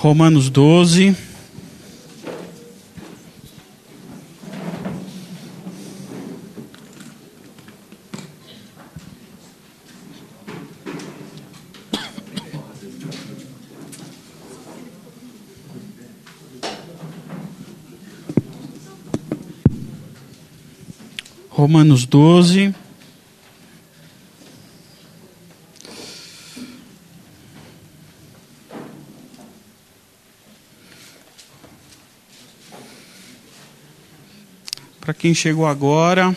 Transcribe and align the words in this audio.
Romanos 0.00 0.48
12. 0.48 1.12
Romanos 21.50 22.06
12. 22.06 22.72
Quem 35.18 35.34
chegou 35.34 35.66
agora, 35.66 36.34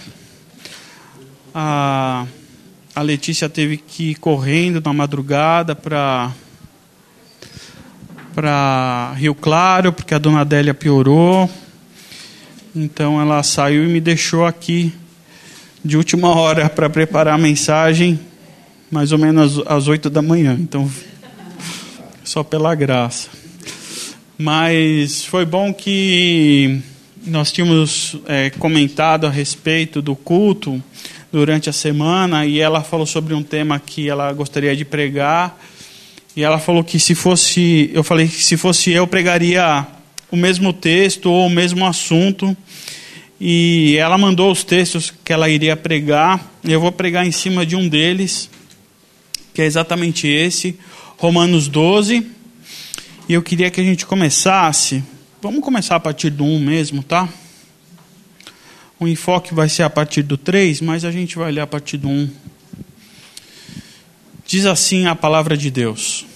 a, 1.53 2.25
a 2.95 3.01
Letícia 3.03 3.47
teve 3.47 3.77
que 3.77 4.11
ir 4.11 4.15
correndo 4.15 4.81
na 4.83 4.91
madrugada 4.91 5.75
para 5.75 6.31
para 8.33 9.13
Rio 9.17 9.35
Claro, 9.35 9.93
porque 9.93 10.15
a 10.15 10.17
dona 10.17 10.41
Adélia 10.41 10.73
piorou. 10.73 11.47
Então 12.75 13.21
ela 13.21 13.43
saiu 13.43 13.83
e 13.83 13.87
me 13.87 14.01
deixou 14.01 14.47
aqui 14.47 14.91
de 15.85 15.95
última 15.95 16.29
hora 16.33 16.67
para 16.67 16.89
preparar 16.89 17.35
a 17.35 17.37
mensagem, 17.37 18.19
mais 18.89 19.11
ou 19.11 19.19
menos 19.19 19.61
às 19.67 19.87
oito 19.87 20.09
da 20.09 20.23
manhã. 20.23 20.57
Então, 20.59 20.89
só 22.23 22.43
pela 22.43 22.73
graça. 22.73 23.29
Mas 24.39 25.23
foi 25.23 25.45
bom 25.45 25.71
que 25.71 26.81
nós 27.25 27.51
tínhamos 27.51 28.15
é, 28.25 28.49
comentado 28.49 29.27
a 29.27 29.29
respeito 29.29 30.01
do 30.01 30.15
culto 30.15 30.81
durante 31.31 31.69
a 31.69 31.73
semana 31.73 32.45
e 32.45 32.59
ela 32.59 32.81
falou 32.81 33.05
sobre 33.05 33.33
um 33.33 33.43
tema 33.43 33.79
que 33.79 34.09
ela 34.09 34.33
gostaria 34.33 34.75
de 34.75 34.83
pregar. 34.83 35.59
E 36.35 36.43
ela 36.43 36.57
falou 36.57 36.83
que 36.83 36.99
se 36.99 37.13
fosse, 37.13 37.91
eu 37.93 38.03
falei 38.03 38.27
que 38.27 38.43
se 38.43 38.57
fosse 38.57 38.91
eu 38.91 39.05
pregaria 39.05 39.85
o 40.31 40.35
mesmo 40.35 40.73
texto 40.73 41.29
ou 41.29 41.45
o 41.45 41.49
mesmo 41.49 41.85
assunto. 41.85 42.55
E 43.39 43.95
ela 43.97 44.17
mandou 44.17 44.51
os 44.51 44.63
textos 44.63 45.13
que 45.23 45.33
ela 45.33 45.49
iria 45.49 45.75
pregar. 45.75 46.51
Eu 46.63 46.81
vou 46.81 46.91
pregar 46.91 47.25
em 47.25 47.31
cima 47.31 47.65
de 47.65 47.75
um 47.75 47.87
deles, 47.87 48.49
que 49.53 49.61
é 49.61 49.65
exatamente 49.65 50.27
esse, 50.27 50.77
Romanos 51.17 51.67
12. 51.67 52.25
E 53.29 53.33
eu 53.33 53.41
queria 53.41 53.69
que 53.69 53.81
a 53.81 53.83
gente 53.83 54.05
começasse 54.05 55.03
Vamos 55.41 55.63
começar 55.63 55.95
a 55.95 55.99
partir 55.99 56.29
do 56.29 56.43
1 56.43 56.59
mesmo, 56.59 57.01
tá? 57.01 57.27
O 58.99 59.07
enfoque 59.07 59.55
vai 59.55 59.67
ser 59.67 59.81
a 59.81 59.89
partir 59.89 60.21
do 60.21 60.37
3, 60.37 60.81
mas 60.81 61.03
a 61.03 61.09
gente 61.09 61.35
vai 61.35 61.51
ler 61.51 61.61
a 61.61 61.65
partir 61.65 61.97
do 61.97 62.07
1. 62.07 62.29
Diz 64.45 64.67
assim 64.67 65.07
a 65.07 65.15
palavra 65.15 65.57
de 65.57 65.71
Deus: 65.71 66.27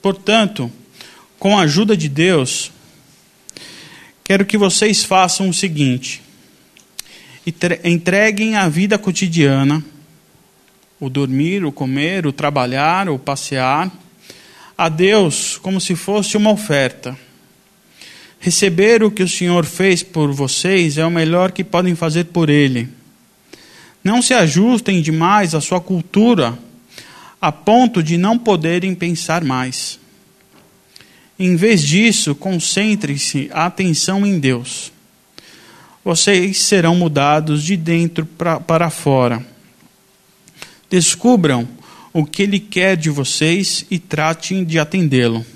Portanto, 0.00 0.70
com 1.36 1.58
a 1.58 1.62
ajuda 1.62 1.96
de 1.96 2.08
Deus, 2.08 2.70
quero 4.22 4.46
que 4.46 4.56
vocês 4.56 5.02
façam 5.02 5.48
o 5.48 5.52
seguinte: 5.52 6.22
entreguem 7.82 8.54
a 8.54 8.68
vida 8.68 8.96
cotidiana, 8.96 9.84
o 11.00 11.10
dormir, 11.10 11.64
o 11.64 11.72
comer, 11.72 12.24
o 12.24 12.32
trabalhar, 12.32 13.08
o 13.08 13.18
passear, 13.18 13.90
a 14.78 14.88
Deus 14.88 15.58
como 15.58 15.80
se 15.80 15.96
fosse 15.96 16.36
uma 16.36 16.52
oferta 16.52 17.18
Receber 18.42 19.04
o 19.04 19.10
que 19.10 19.22
o 19.22 19.28
Senhor 19.28 19.64
fez 19.64 20.02
por 20.02 20.32
vocês 20.32 20.98
é 20.98 21.06
o 21.06 21.10
melhor 21.12 21.52
que 21.52 21.62
podem 21.62 21.94
fazer 21.94 22.24
por 22.24 22.50
Ele. 22.50 22.88
Não 24.02 24.20
se 24.20 24.34
ajustem 24.34 25.00
demais 25.00 25.54
à 25.54 25.60
sua 25.60 25.80
cultura, 25.80 26.58
a 27.40 27.52
ponto 27.52 28.02
de 28.02 28.18
não 28.18 28.36
poderem 28.36 28.96
pensar 28.96 29.44
mais. 29.44 29.96
Em 31.38 31.54
vez 31.54 31.84
disso, 31.84 32.34
concentrem-se 32.34 33.48
a 33.52 33.66
atenção 33.66 34.26
em 34.26 34.40
Deus. 34.40 34.92
Vocês 36.04 36.58
serão 36.58 36.96
mudados 36.96 37.62
de 37.62 37.76
dentro 37.76 38.26
pra, 38.26 38.58
para 38.58 38.90
fora. 38.90 39.46
Descubram 40.90 41.68
o 42.12 42.26
que 42.26 42.42
Ele 42.42 42.58
quer 42.58 42.96
de 42.96 43.08
vocês 43.08 43.86
e 43.88 44.00
tratem 44.00 44.64
de 44.64 44.80
atendê-lo. 44.80 45.46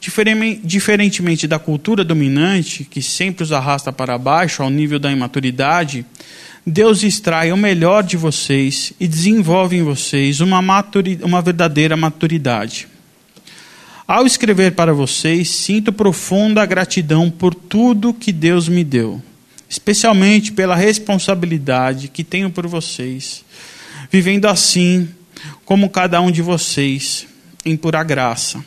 Diferentemente 0.00 1.48
da 1.48 1.58
cultura 1.58 2.04
dominante, 2.04 2.84
que 2.84 3.02
sempre 3.02 3.42
os 3.42 3.50
arrasta 3.50 3.92
para 3.92 4.16
baixo 4.16 4.62
ao 4.62 4.70
nível 4.70 4.98
da 4.98 5.10
imaturidade, 5.10 6.06
Deus 6.64 7.02
extrai 7.02 7.50
o 7.50 7.56
melhor 7.56 8.04
de 8.04 8.16
vocês 8.16 8.92
e 9.00 9.08
desenvolve 9.08 9.76
em 9.76 9.82
vocês 9.82 10.40
uma, 10.40 10.60
uma 11.22 11.42
verdadeira 11.42 11.96
maturidade. 11.96 12.86
Ao 14.06 14.24
escrever 14.24 14.72
para 14.72 14.94
vocês, 14.94 15.50
sinto 15.50 15.92
profunda 15.92 16.64
gratidão 16.64 17.30
por 17.30 17.54
tudo 17.54 18.14
que 18.14 18.32
Deus 18.32 18.68
me 18.68 18.84
deu, 18.84 19.20
especialmente 19.68 20.52
pela 20.52 20.76
responsabilidade 20.76 22.08
que 22.08 22.22
tenho 22.22 22.50
por 22.50 22.66
vocês, 22.66 23.44
vivendo 24.10 24.46
assim 24.46 25.08
como 25.64 25.90
cada 25.90 26.20
um 26.20 26.30
de 26.30 26.40
vocês, 26.40 27.26
em 27.64 27.76
pura 27.76 28.02
graça 28.02 28.64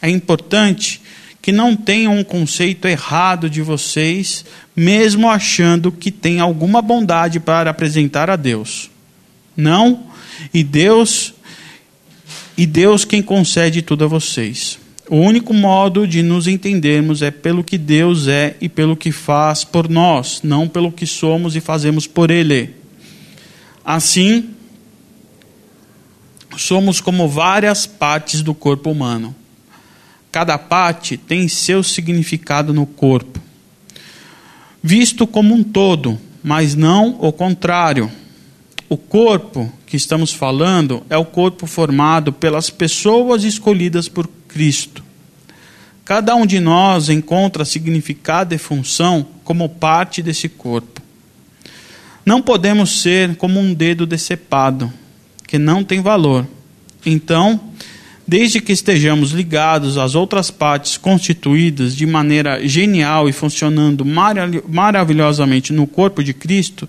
é 0.00 0.10
importante 0.10 1.00
que 1.40 1.52
não 1.52 1.76
tenham 1.76 2.18
um 2.18 2.24
conceito 2.24 2.88
errado 2.88 3.48
de 3.48 3.62
vocês, 3.62 4.44
mesmo 4.74 5.30
achando 5.30 5.92
que 5.92 6.10
tem 6.10 6.40
alguma 6.40 6.82
bondade 6.82 7.38
para 7.38 7.70
apresentar 7.70 8.28
a 8.28 8.34
Deus. 8.34 8.90
Não, 9.56 10.06
e 10.52 10.64
Deus 10.64 11.34
e 12.58 12.66
Deus 12.66 13.04
quem 13.04 13.22
concede 13.22 13.80
tudo 13.80 14.06
a 14.06 14.08
vocês. 14.08 14.78
O 15.08 15.16
único 15.18 15.54
modo 15.54 16.04
de 16.04 16.20
nos 16.20 16.48
entendermos 16.48 17.22
é 17.22 17.30
pelo 17.30 17.62
que 17.62 17.78
Deus 17.78 18.26
é 18.26 18.56
e 18.60 18.68
pelo 18.68 18.96
que 18.96 19.12
faz 19.12 19.62
por 19.62 19.88
nós, 19.88 20.40
não 20.42 20.66
pelo 20.66 20.90
que 20.90 21.06
somos 21.06 21.54
e 21.54 21.60
fazemos 21.60 22.08
por 22.08 22.30
Ele. 22.30 22.74
Assim, 23.84 24.50
somos 26.56 27.00
como 27.00 27.28
várias 27.28 27.86
partes 27.86 28.42
do 28.42 28.52
corpo 28.52 28.90
humano 28.90 29.32
Cada 30.36 30.58
parte 30.58 31.16
tem 31.16 31.48
seu 31.48 31.82
significado 31.82 32.74
no 32.74 32.84
corpo. 32.84 33.40
Visto 34.82 35.26
como 35.26 35.54
um 35.54 35.64
todo, 35.64 36.20
mas 36.44 36.74
não 36.74 37.16
o 37.22 37.32
contrário. 37.32 38.12
O 38.86 38.98
corpo 38.98 39.72
que 39.86 39.96
estamos 39.96 40.34
falando 40.34 41.02
é 41.08 41.16
o 41.16 41.24
corpo 41.24 41.66
formado 41.66 42.34
pelas 42.34 42.68
pessoas 42.68 43.44
escolhidas 43.44 44.10
por 44.10 44.28
Cristo. 44.46 45.02
Cada 46.04 46.36
um 46.36 46.44
de 46.44 46.60
nós 46.60 47.08
encontra 47.08 47.64
significado 47.64 48.54
e 48.54 48.58
função 48.58 49.26
como 49.42 49.70
parte 49.70 50.22
desse 50.22 50.50
corpo. 50.50 51.00
Não 52.26 52.42
podemos 52.42 53.00
ser 53.00 53.36
como 53.36 53.58
um 53.58 53.72
dedo 53.72 54.04
decepado, 54.04 54.92
que 55.48 55.56
não 55.56 55.82
tem 55.82 56.02
valor. 56.02 56.46
Então, 57.06 57.58
desde 58.26 58.60
que 58.60 58.72
estejamos 58.72 59.30
ligados 59.30 59.96
às 59.96 60.16
outras 60.16 60.50
partes 60.50 60.96
constituídas 60.96 61.94
de 61.94 62.04
maneira 62.04 62.66
genial 62.66 63.28
e 63.28 63.32
funcionando 63.32 64.04
maravilhosamente 64.04 65.72
no 65.72 65.86
corpo 65.86 66.24
de 66.24 66.34
Cristo, 66.34 66.88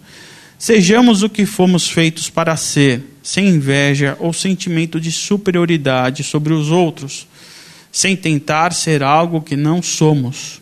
sejamos 0.57 1.21
o 1.21 1.29
que 1.29 1.45
fomos 1.45 1.87
feitos 1.87 2.29
para 2.29 2.57
ser, 2.57 3.03
sem 3.21 3.49
inveja 3.49 4.17
ou 4.19 4.33
sentimento 4.33 4.99
de 4.99 5.11
superioridade 5.11 6.23
sobre 6.23 6.53
os 6.53 6.71
outros, 6.71 7.27
sem 7.91 8.15
tentar 8.15 8.73
ser 8.73 9.03
algo 9.03 9.41
que 9.41 9.55
não 9.55 9.81
somos. 9.81 10.59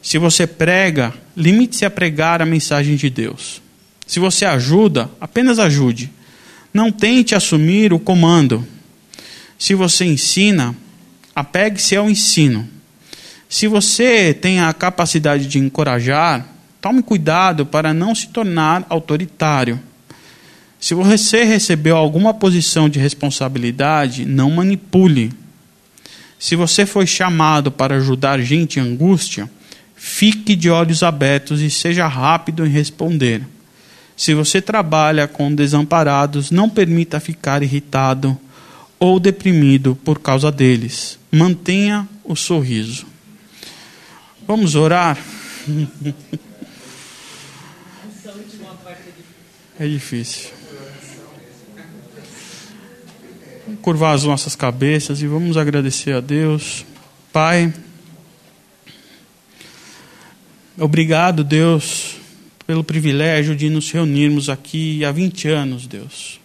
Se 0.00 0.18
você 0.18 0.46
prega, 0.46 1.12
limite-se 1.36 1.84
a 1.84 1.90
pregar 1.90 2.40
a 2.40 2.46
mensagem 2.46 2.94
de 2.94 3.10
Deus. 3.10 3.60
Se 4.06 4.20
você 4.20 4.44
ajuda, 4.44 5.10
apenas 5.20 5.58
ajude. 5.58 6.12
Não 6.72 6.92
tente 6.92 7.34
assumir 7.34 7.92
o 7.92 7.98
comando 7.98 8.66
se 9.58 9.74
você 9.74 10.04
ensina, 10.04 10.74
apegue-se 11.34 11.96
ao 11.96 12.08
ensino. 12.08 12.68
Se 13.48 13.66
você 13.68 14.34
tem 14.34 14.60
a 14.60 14.72
capacidade 14.72 15.46
de 15.46 15.58
encorajar, 15.58 16.46
tome 16.80 17.02
cuidado 17.02 17.64
para 17.64 17.94
não 17.94 18.14
se 18.14 18.28
tornar 18.28 18.84
autoritário. 18.88 19.80
Se 20.80 20.92
você 20.92 21.44
recebeu 21.44 21.96
alguma 21.96 22.34
posição 22.34 22.88
de 22.88 22.98
responsabilidade, 22.98 24.24
não 24.26 24.50
manipule. 24.50 25.32
Se 26.38 26.56
você 26.56 26.84
foi 26.84 27.06
chamado 27.06 27.70
para 27.70 27.96
ajudar 27.96 28.40
gente 28.40 28.78
em 28.78 28.82
angústia, 28.82 29.48
fique 29.96 30.54
de 30.54 30.68
olhos 30.68 31.02
abertos 31.02 31.62
e 31.62 31.70
seja 31.70 32.06
rápido 32.06 32.66
em 32.66 32.68
responder. 32.68 33.40
Se 34.16 34.34
você 34.34 34.60
trabalha 34.60 35.26
com 35.26 35.54
desamparados, 35.54 36.50
não 36.50 36.68
permita 36.68 37.18
ficar 37.18 37.62
irritado 37.62 38.38
ou 38.98 39.18
deprimido 39.20 39.96
por 40.04 40.18
causa 40.18 40.50
deles. 40.50 41.18
mantenha 41.30 42.08
o 42.24 42.34
sorriso. 42.34 43.06
Vamos 44.46 44.74
orar? 44.74 45.18
É 49.78 49.88
difícil. 49.88 50.50
Vamos 53.66 53.80
curvar 53.82 54.14
as 54.14 54.22
nossas 54.22 54.54
cabeças 54.54 55.20
e 55.20 55.26
vamos 55.26 55.56
agradecer 55.56 56.12
a 56.12 56.20
Deus. 56.20 56.86
Pai, 57.32 57.74
obrigado, 60.78 61.42
Deus, 61.42 62.16
pelo 62.64 62.84
privilégio 62.84 63.56
de 63.56 63.68
nos 63.68 63.90
reunirmos 63.90 64.48
aqui 64.48 65.04
há 65.04 65.10
20 65.10 65.48
anos, 65.48 65.88
Deus. 65.88 66.40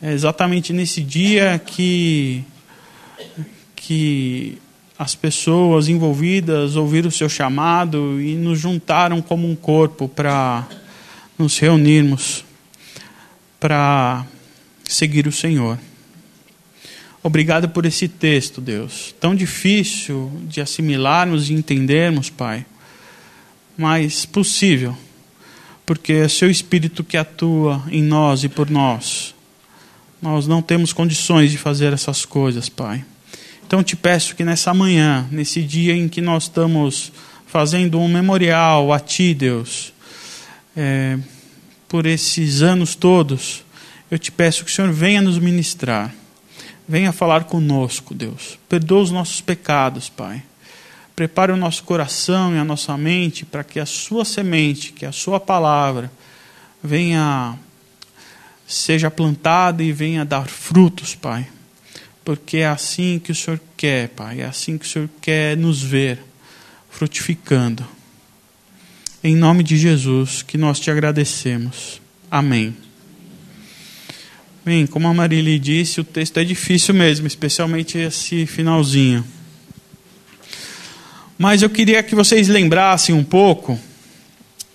É 0.00 0.12
exatamente 0.12 0.72
nesse 0.72 1.02
dia 1.02 1.58
que, 1.58 2.44
que 3.74 4.58
as 4.96 5.16
pessoas 5.16 5.88
envolvidas 5.88 6.76
ouviram 6.76 7.08
o 7.08 7.12
seu 7.12 7.28
chamado 7.28 8.20
e 8.20 8.36
nos 8.36 8.60
juntaram 8.60 9.20
como 9.20 9.50
um 9.50 9.56
corpo 9.56 10.08
para 10.08 10.68
nos 11.36 11.58
reunirmos 11.58 12.44
para 13.58 14.24
seguir 14.84 15.26
o 15.26 15.32
Senhor. 15.32 15.78
Obrigado 17.20 17.68
por 17.68 17.84
esse 17.84 18.06
texto, 18.06 18.60
Deus. 18.60 19.12
Tão 19.18 19.34
difícil 19.34 20.30
de 20.44 20.60
assimilarmos 20.60 21.50
e 21.50 21.54
entendermos, 21.54 22.30
Pai, 22.30 22.64
mas 23.76 24.24
possível, 24.24 24.96
porque 25.84 26.12
é 26.12 26.28
seu 26.28 26.48
Espírito 26.48 27.02
que 27.02 27.16
atua 27.16 27.82
em 27.90 28.02
nós 28.02 28.44
e 28.44 28.48
por 28.48 28.70
nós. 28.70 29.34
Nós 30.20 30.46
não 30.46 30.60
temos 30.60 30.92
condições 30.92 31.50
de 31.50 31.58
fazer 31.58 31.92
essas 31.92 32.24
coisas, 32.24 32.68
Pai. 32.68 33.04
Então 33.66 33.82
te 33.82 33.96
peço 33.96 34.34
que 34.34 34.44
nessa 34.44 34.72
manhã, 34.72 35.26
nesse 35.30 35.62
dia 35.62 35.94
em 35.94 36.08
que 36.08 36.20
nós 36.20 36.44
estamos 36.44 37.12
fazendo 37.46 38.00
um 38.00 38.08
memorial 38.08 38.92
a 38.92 38.98
Ti, 39.00 39.34
Deus, 39.34 39.92
é, 40.76 41.18
por 41.88 42.06
esses 42.06 42.62
anos 42.62 42.94
todos, 42.94 43.64
eu 44.10 44.18
te 44.18 44.32
peço 44.32 44.64
que 44.64 44.70
o 44.70 44.74
Senhor 44.74 44.92
venha 44.92 45.20
nos 45.20 45.38
ministrar 45.38 46.14
Venha 46.88 47.12
falar 47.12 47.44
conosco, 47.44 48.14
Deus. 48.14 48.58
Perdoa 48.66 49.02
os 49.02 49.10
nossos 49.10 49.42
pecados, 49.42 50.08
Pai. 50.08 50.42
Prepare 51.14 51.52
o 51.52 51.56
nosso 51.56 51.84
coração 51.84 52.54
e 52.54 52.58
a 52.58 52.64
nossa 52.64 52.96
mente 52.96 53.44
para 53.44 53.62
que 53.62 53.78
a 53.78 53.84
Sua 53.84 54.24
semente, 54.24 54.92
que 54.92 55.04
a 55.04 55.12
Sua 55.12 55.38
palavra, 55.38 56.10
venha, 56.82 57.58
seja 58.68 59.10
plantada 59.10 59.82
e 59.82 59.90
venha 59.90 60.26
dar 60.26 60.46
frutos, 60.46 61.14
Pai. 61.14 61.48
Porque 62.22 62.58
é 62.58 62.66
assim 62.66 63.18
que 63.18 63.32
o 63.32 63.34
Senhor 63.34 63.58
quer, 63.74 64.10
Pai. 64.10 64.42
É 64.42 64.44
assim 64.44 64.76
que 64.76 64.84
o 64.84 64.88
Senhor 64.88 65.08
quer 65.22 65.56
nos 65.56 65.82
ver 65.82 66.18
frutificando. 66.90 67.84
Em 69.24 69.34
nome 69.34 69.64
de 69.64 69.78
Jesus, 69.78 70.42
que 70.42 70.58
nós 70.58 70.78
te 70.78 70.90
agradecemos. 70.90 72.00
Amém. 72.30 72.76
Bem, 74.64 74.86
como 74.86 75.08
a 75.08 75.14
Marília 75.14 75.58
disse, 75.58 76.02
o 76.02 76.04
texto 76.04 76.36
é 76.36 76.44
difícil 76.44 76.92
mesmo, 76.92 77.26
especialmente 77.26 77.96
esse 77.96 78.44
finalzinho. 78.44 79.24
Mas 81.38 81.62
eu 81.62 81.70
queria 81.70 82.02
que 82.02 82.14
vocês 82.14 82.48
lembrassem 82.48 83.14
um 83.14 83.24
pouco 83.24 83.80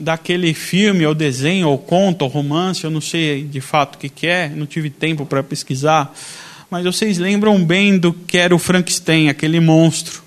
daquele 0.04 0.54
filme, 0.54 1.06
ou 1.06 1.16
desenho, 1.16 1.70
ou 1.70 1.78
conto, 1.78 2.24
ou 2.24 2.28
romance, 2.28 2.84
eu 2.84 2.92
não 2.92 3.02
sei 3.02 3.44
de 3.44 3.62
fato 3.62 3.96
o 3.96 3.98
que, 3.98 4.10
que 4.10 4.28
é, 4.28 4.50
não 4.50 4.66
tive 4.66 4.90
tempo 4.90 5.26
para 5.26 5.42
pesquisar, 5.42 6.14
mas 6.70 6.84
vocês 6.84 7.18
lembram 7.18 7.64
bem 7.64 7.98
do 7.98 8.14
que 8.14 8.38
era 8.38 8.56
o 8.56 8.60
Frankenstein, 8.60 9.30
aquele 9.30 9.60
monstro. 9.60 10.22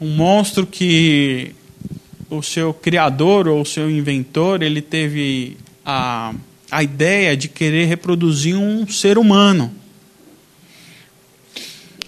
Um 0.00 0.10
monstro 0.10 0.66
que 0.66 1.54
o 2.30 2.42
seu 2.42 2.72
criador 2.72 3.48
ou 3.48 3.62
o 3.62 3.66
seu 3.66 3.90
inventor, 3.90 4.62
ele 4.62 4.80
teve 4.80 5.56
a 5.84 6.32
a 6.70 6.82
ideia 6.82 7.36
de 7.36 7.48
querer 7.48 7.86
reproduzir 7.86 8.56
um 8.56 8.86
ser 8.86 9.18
humano. 9.18 9.72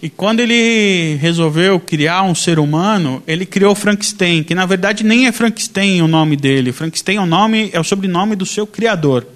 E 0.02 0.08
quando 0.08 0.40
ele 0.40 1.16
resolveu 1.20 1.78
criar 1.78 2.22
um 2.22 2.34
ser 2.34 2.58
humano, 2.58 3.22
ele 3.26 3.44
criou 3.44 3.74
Frankenstein, 3.74 4.42
que 4.42 4.54
na 4.54 4.64
verdade 4.64 5.04
nem 5.04 5.26
é 5.26 5.32
Frankenstein 5.32 6.00
o 6.00 6.08
nome 6.08 6.36
dele. 6.36 6.72
Frankenstein 6.72 7.16
é 7.16 7.20
o 7.20 7.26
nome, 7.26 7.68
é 7.72 7.78
o 7.78 7.84
sobrenome 7.84 8.34
do 8.34 8.46
seu 8.46 8.66
criador. 8.66 9.26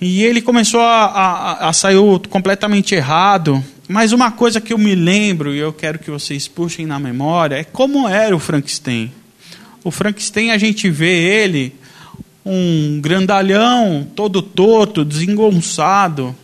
E 0.00 0.24
ele 0.24 0.40
começou 0.40 0.80
a, 0.80 1.04
a, 1.04 1.68
a 1.68 1.72
sair 1.72 1.98
completamente 2.28 2.94
errado. 2.94 3.62
Mas 3.86 4.12
uma 4.12 4.32
coisa 4.32 4.60
que 4.60 4.72
eu 4.72 4.78
me 4.78 4.94
lembro 4.94 5.54
e 5.54 5.58
eu 5.58 5.72
quero 5.72 5.98
que 5.98 6.10
vocês 6.10 6.48
puxem 6.48 6.86
na 6.86 6.98
memória 6.98 7.56
é 7.56 7.64
como 7.64 8.08
era 8.08 8.34
o 8.34 8.40
Frankenstein. 8.40 9.12
O 9.84 9.90
Frankenstein 9.90 10.50
a 10.50 10.58
gente 10.58 10.90
vê 10.90 11.42
ele 11.42 11.74
um 12.44 13.00
grandalhão 13.00 14.06
todo 14.16 14.42
torto, 14.42 15.04
desengonçado, 15.04 16.34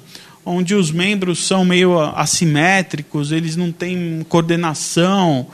onde 0.46 0.75
os 0.75 0.93
membros 0.93 1.44
são 1.44 1.64
meio 1.64 1.98
assimétricos, 1.98 3.32
eles 3.32 3.56
não 3.56 3.72
têm 3.72 4.25
coordenação, 4.28 5.48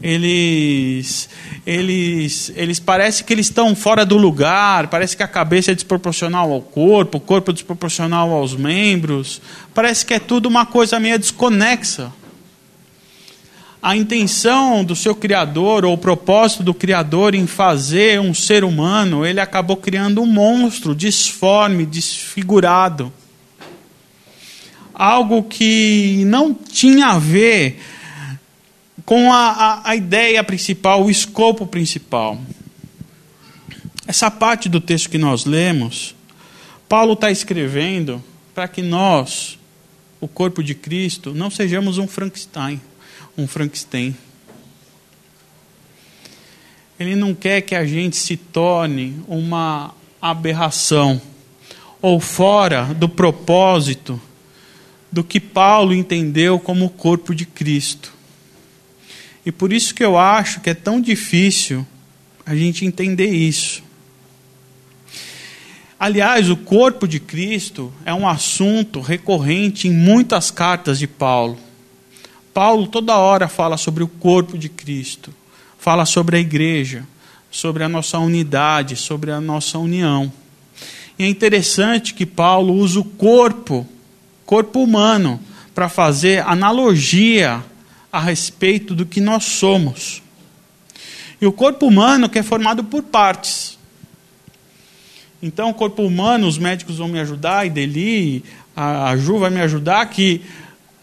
eles 0.00 1.28
eles 1.66 2.52
eles 2.54 2.78
parece 2.78 3.24
que 3.24 3.32
eles 3.32 3.46
estão 3.46 3.74
fora 3.74 4.06
do 4.06 4.16
lugar, 4.16 4.86
parece 4.86 5.16
que 5.16 5.22
a 5.22 5.28
cabeça 5.28 5.72
é 5.72 5.74
desproporcional 5.74 6.52
ao 6.52 6.62
corpo, 6.62 7.18
o 7.18 7.20
corpo 7.20 7.50
é 7.50 7.54
desproporcional 7.54 8.30
aos 8.30 8.54
membros, 8.54 9.42
parece 9.74 10.06
que 10.06 10.14
é 10.14 10.20
tudo 10.20 10.48
uma 10.48 10.64
coisa 10.64 11.00
meio 11.00 11.18
desconexa 11.18 12.12
a 13.86 13.96
intenção 13.96 14.82
do 14.82 14.96
seu 14.96 15.14
Criador, 15.14 15.84
ou 15.84 15.92
o 15.92 15.98
propósito 15.98 16.64
do 16.64 16.74
Criador 16.74 17.36
em 17.36 17.46
fazer 17.46 18.20
um 18.20 18.34
ser 18.34 18.64
humano, 18.64 19.24
ele 19.24 19.38
acabou 19.38 19.76
criando 19.76 20.20
um 20.20 20.26
monstro 20.26 20.92
disforme, 20.92 21.86
desfigurado. 21.86 23.12
Algo 24.98 25.42
que 25.42 26.24
não 26.24 26.54
tinha 26.54 27.08
a 27.08 27.18
ver 27.18 27.80
com 29.04 29.30
a, 29.32 29.50
a, 29.50 29.90
a 29.90 29.96
ideia 29.96 30.42
principal, 30.42 31.04
o 31.04 31.10
escopo 31.10 31.66
principal. 31.66 32.40
Essa 34.06 34.30
parte 34.30 34.68
do 34.68 34.80
texto 34.80 35.10
que 35.10 35.18
nós 35.18 35.44
lemos, 35.44 36.14
Paulo 36.88 37.12
está 37.12 37.30
escrevendo 37.30 38.24
para 38.54 38.66
que 38.66 38.80
nós, 38.80 39.58
o 40.20 40.26
corpo 40.26 40.62
de 40.62 40.74
Cristo, 40.74 41.34
não 41.34 41.50
sejamos 41.50 41.98
um 41.98 42.08
Frankenstein 42.08 42.80
um 43.36 43.46
Frankenstein. 43.46 44.16
Ele 46.98 47.14
não 47.14 47.34
quer 47.34 47.60
que 47.60 47.74
a 47.74 47.84
gente 47.84 48.16
se 48.16 48.36
torne 48.36 49.20
uma 49.28 49.94
aberração 50.20 51.20
ou 52.00 52.18
fora 52.18 52.84
do 52.94 53.08
propósito 53.08 54.20
do 55.10 55.24
que 55.24 55.40
Paulo 55.40 55.94
entendeu 55.94 56.58
como 56.58 56.86
o 56.86 56.90
corpo 56.90 57.34
de 57.34 57.46
Cristo. 57.46 58.12
E 59.44 59.52
por 59.52 59.72
isso 59.72 59.94
que 59.94 60.04
eu 60.04 60.18
acho 60.18 60.60
que 60.60 60.70
é 60.70 60.74
tão 60.74 61.00
difícil 61.00 61.86
a 62.44 62.54
gente 62.54 62.84
entender 62.84 63.30
isso. 63.30 63.82
Aliás, 65.98 66.50
o 66.50 66.56
corpo 66.56 67.08
de 67.08 67.18
Cristo 67.18 67.92
é 68.04 68.12
um 68.12 68.28
assunto 68.28 69.00
recorrente 69.00 69.88
em 69.88 69.92
muitas 69.92 70.50
cartas 70.50 70.98
de 70.98 71.06
Paulo. 71.06 71.58
Paulo 72.52 72.86
toda 72.86 73.16
hora 73.16 73.48
fala 73.48 73.76
sobre 73.76 74.02
o 74.02 74.08
corpo 74.08 74.58
de 74.58 74.68
Cristo, 74.68 75.32
fala 75.78 76.04
sobre 76.04 76.36
a 76.36 76.40
igreja, 76.40 77.04
sobre 77.50 77.82
a 77.82 77.88
nossa 77.88 78.18
unidade, 78.18 78.96
sobre 78.96 79.30
a 79.30 79.40
nossa 79.40 79.78
união. 79.78 80.30
E 81.18 81.24
é 81.24 81.28
interessante 81.28 82.12
que 82.12 82.26
Paulo 82.26 82.74
usa 82.74 83.00
o 83.00 83.04
corpo, 83.04 83.86
corpo 84.46 84.82
humano, 84.82 85.40
para 85.74 85.88
fazer 85.90 86.42
analogia 86.46 87.62
a 88.10 88.18
respeito 88.20 88.94
do 88.94 89.04
que 89.04 89.20
nós 89.20 89.44
somos. 89.44 90.22
E 91.38 91.46
o 91.46 91.52
corpo 91.52 91.86
humano 91.86 92.30
que 92.30 92.38
é 92.38 92.42
formado 92.42 92.82
por 92.82 93.02
partes. 93.02 93.76
Então, 95.42 95.68
o 95.68 95.74
corpo 95.74 96.02
humano, 96.02 96.46
os 96.46 96.56
médicos 96.56 96.96
vão 96.96 97.08
me 97.08 97.20
ajudar, 97.20 97.66
e 97.66 97.70
Deli, 97.70 98.42
a 98.74 99.14
Ju 99.18 99.38
vai 99.38 99.50
me 99.50 99.60
ajudar, 99.60 100.06
que 100.06 100.40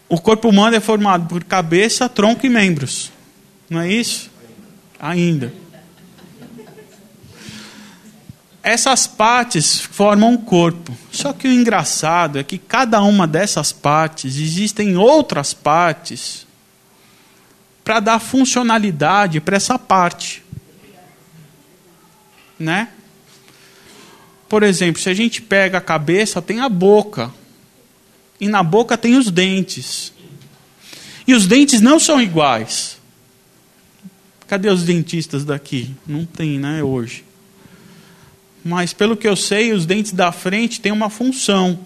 o 0.10 0.20
corpo 0.20 0.50
humano 0.50 0.76
é 0.76 0.80
formado 0.80 1.28
por 1.28 1.44
cabeça, 1.44 2.10
tronco 2.10 2.46
e 2.46 2.50
membros. 2.50 3.12
Não 3.70 3.80
é 3.80 3.92
isso? 3.92 4.32
Ainda. 5.00 5.54
Essas 8.64 9.06
partes 9.06 9.82
formam 9.82 10.32
um 10.32 10.38
corpo. 10.38 10.98
Só 11.12 11.34
que 11.34 11.50
o 11.50 11.52
engraçado 11.52 12.40
é 12.40 12.44
que 12.44 12.58
cada 12.58 13.04
uma 13.04 13.28
dessas 13.28 13.74
partes 13.74 14.38
existem 14.38 14.96
outras 14.96 15.54
partes 15.54 16.48
para 17.84 18.00
dar 18.00 18.20
funcionalidade 18.20 19.42
para 19.42 19.58
essa 19.58 19.78
parte. 19.78 20.42
Né? 22.58 22.88
Por 24.48 24.64
exemplo, 24.64 25.02
se 25.02 25.10
a 25.10 25.14
gente 25.14 25.42
pega 25.42 25.80
a 25.80 25.82
cabeça, 25.82 26.42
tem 26.42 26.62
a 26.62 26.70
boca 26.70 27.34
e 28.40 28.48
na 28.48 28.64
boca 28.64 28.98
tem 28.98 29.18
os 29.18 29.30
dentes. 29.30 30.14
E 31.28 31.34
os 31.34 31.46
dentes 31.48 31.82
não 31.82 32.00
são 32.00 32.22
iguais. 32.22 32.98
Cadê 34.48 34.70
os 34.70 34.84
dentistas 34.84 35.44
daqui? 35.44 35.94
Não 36.08 36.26
tem, 36.26 36.60
né, 36.60 36.82
hoje. 36.82 37.26
Mas 38.64 38.94
pelo 38.94 39.18
que 39.18 39.28
eu 39.28 39.36
sei, 39.36 39.74
os 39.74 39.86
dentes 39.86 40.14
da 40.14 40.32
frente 40.32 40.80
têm 40.80 40.92
uma 40.92 41.10
função. 41.10 41.78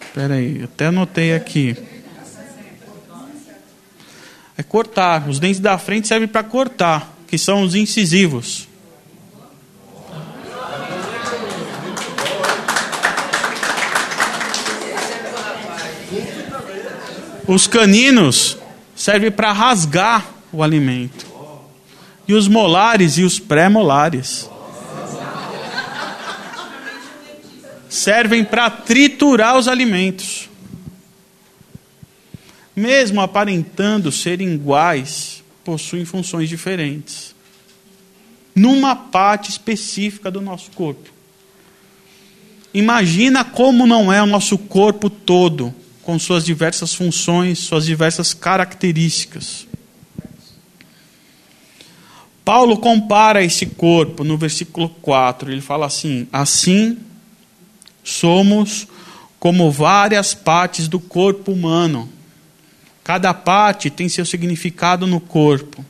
Espera 0.00 0.34
aí, 0.34 0.62
até 0.62 0.86
anotei 0.86 1.34
aqui. 1.34 1.76
É 4.56 4.62
cortar. 4.62 5.28
Os 5.28 5.38
dentes 5.38 5.60
da 5.60 5.76
frente 5.76 6.08
servem 6.08 6.28
para 6.28 6.42
cortar, 6.42 7.14
que 7.26 7.36
são 7.36 7.62
os 7.62 7.74
incisivos. 7.74 8.68
Os 17.46 17.66
caninos 17.66 18.56
servem 18.94 19.30
para 19.30 19.52
rasgar 19.52 20.26
o 20.50 20.62
alimento. 20.62 21.26
E 22.26 22.32
os 22.32 22.48
molares 22.48 23.18
e 23.18 23.24
os 23.24 23.38
pré-molares 23.38 24.48
servem 27.92 28.42
para 28.42 28.70
triturar 28.70 29.58
os 29.58 29.68
alimentos. 29.68 30.48
Mesmo 32.74 33.20
aparentando 33.20 34.10
serem 34.10 34.54
iguais, 34.54 35.44
possuem 35.62 36.06
funções 36.06 36.48
diferentes. 36.48 37.34
Numa 38.54 38.96
parte 38.96 39.50
específica 39.50 40.30
do 40.30 40.40
nosso 40.40 40.70
corpo. 40.70 41.10
Imagina 42.72 43.44
como 43.44 43.86
não 43.86 44.10
é 44.10 44.22
o 44.22 44.26
nosso 44.26 44.56
corpo 44.56 45.10
todo, 45.10 45.74
com 46.02 46.18
suas 46.18 46.46
diversas 46.46 46.94
funções, 46.94 47.58
suas 47.58 47.84
diversas 47.84 48.32
características. 48.32 49.66
Paulo 52.42 52.78
compara 52.78 53.44
esse 53.44 53.66
corpo 53.66 54.24
no 54.24 54.38
versículo 54.38 54.88
4. 54.88 55.52
Ele 55.52 55.60
fala 55.60 55.84
assim: 55.84 56.26
Assim 56.32 56.96
somos 58.02 58.86
como 59.38 59.70
várias 59.70 60.34
partes 60.34 60.88
do 60.88 61.00
corpo 61.00 61.52
humano. 61.52 62.08
Cada 63.02 63.34
parte 63.34 63.90
tem 63.90 64.08
seu 64.08 64.24
significado 64.24 65.06
no 65.06 65.20
corpo, 65.20 65.84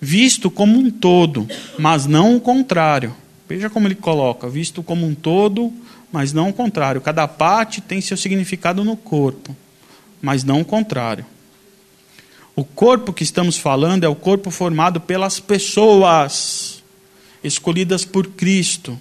visto 0.00 0.50
como 0.50 0.78
um 0.78 0.90
todo, 0.90 1.48
mas 1.78 2.06
não 2.06 2.36
o 2.36 2.40
contrário. 2.40 3.14
Veja 3.48 3.70
como 3.70 3.86
ele 3.86 3.94
coloca: 3.94 4.48
visto 4.48 4.82
como 4.82 5.06
um 5.06 5.14
todo, 5.14 5.72
mas 6.12 6.32
não 6.32 6.50
o 6.50 6.52
contrário. 6.52 7.00
Cada 7.00 7.26
parte 7.26 7.80
tem 7.80 8.00
seu 8.00 8.16
significado 8.16 8.84
no 8.84 8.96
corpo, 8.96 9.56
mas 10.20 10.44
não 10.44 10.60
o 10.60 10.64
contrário. 10.64 11.24
O 12.54 12.64
corpo 12.64 13.12
que 13.12 13.22
estamos 13.22 13.58
falando 13.58 14.04
é 14.04 14.08
o 14.08 14.14
corpo 14.14 14.50
formado 14.50 15.00
pelas 15.00 15.38
pessoas 15.38 16.82
escolhidas 17.44 18.04
por 18.04 18.26
Cristo. 18.28 18.98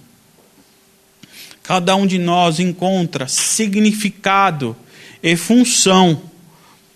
Cada 1.68 1.96
um 1.96 2.06
de 2.06 2.20
nós 2.20 2.60
encontra 2.60 3.28
significado 3.28 4.76
e 5.22 5.36
função 5.36 6.22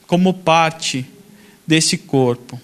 como 0.06 0.34
parte 0.34 1.06
desse 1.66 1.98
corpo. 1.98 2.60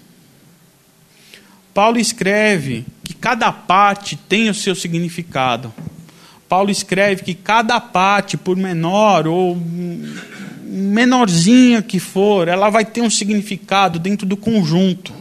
Paulo 1.73 1.99
escreve 1.99 2.85
que 3.03 3.13
cada 3.13 3.51
parte 3.51 4.15
tem 4.15 4.49
o 4.49 4.53
seu 4.53 4.75
significado. 4.75 5.73
Paulo 6.47 6.69
escreve 6.69 7.23
que 7.23 7.33
cada 7.33 7.79
parte, 7.81 8.37
por 8.37 8.55
menor 8.55 9.27
ou 9.27 9.55
menorzinha 10.63 11.81
que 11.81 11.99
for, 11.99 12.47
ela 12.47 12.69
vai 12.69 12.85
ter 12.85 13.01
um 13.01 13.09
significado 13.09 13.99
dentro 13.99 14.25
do 14.25 14.37
conjunto. 14.37 15.11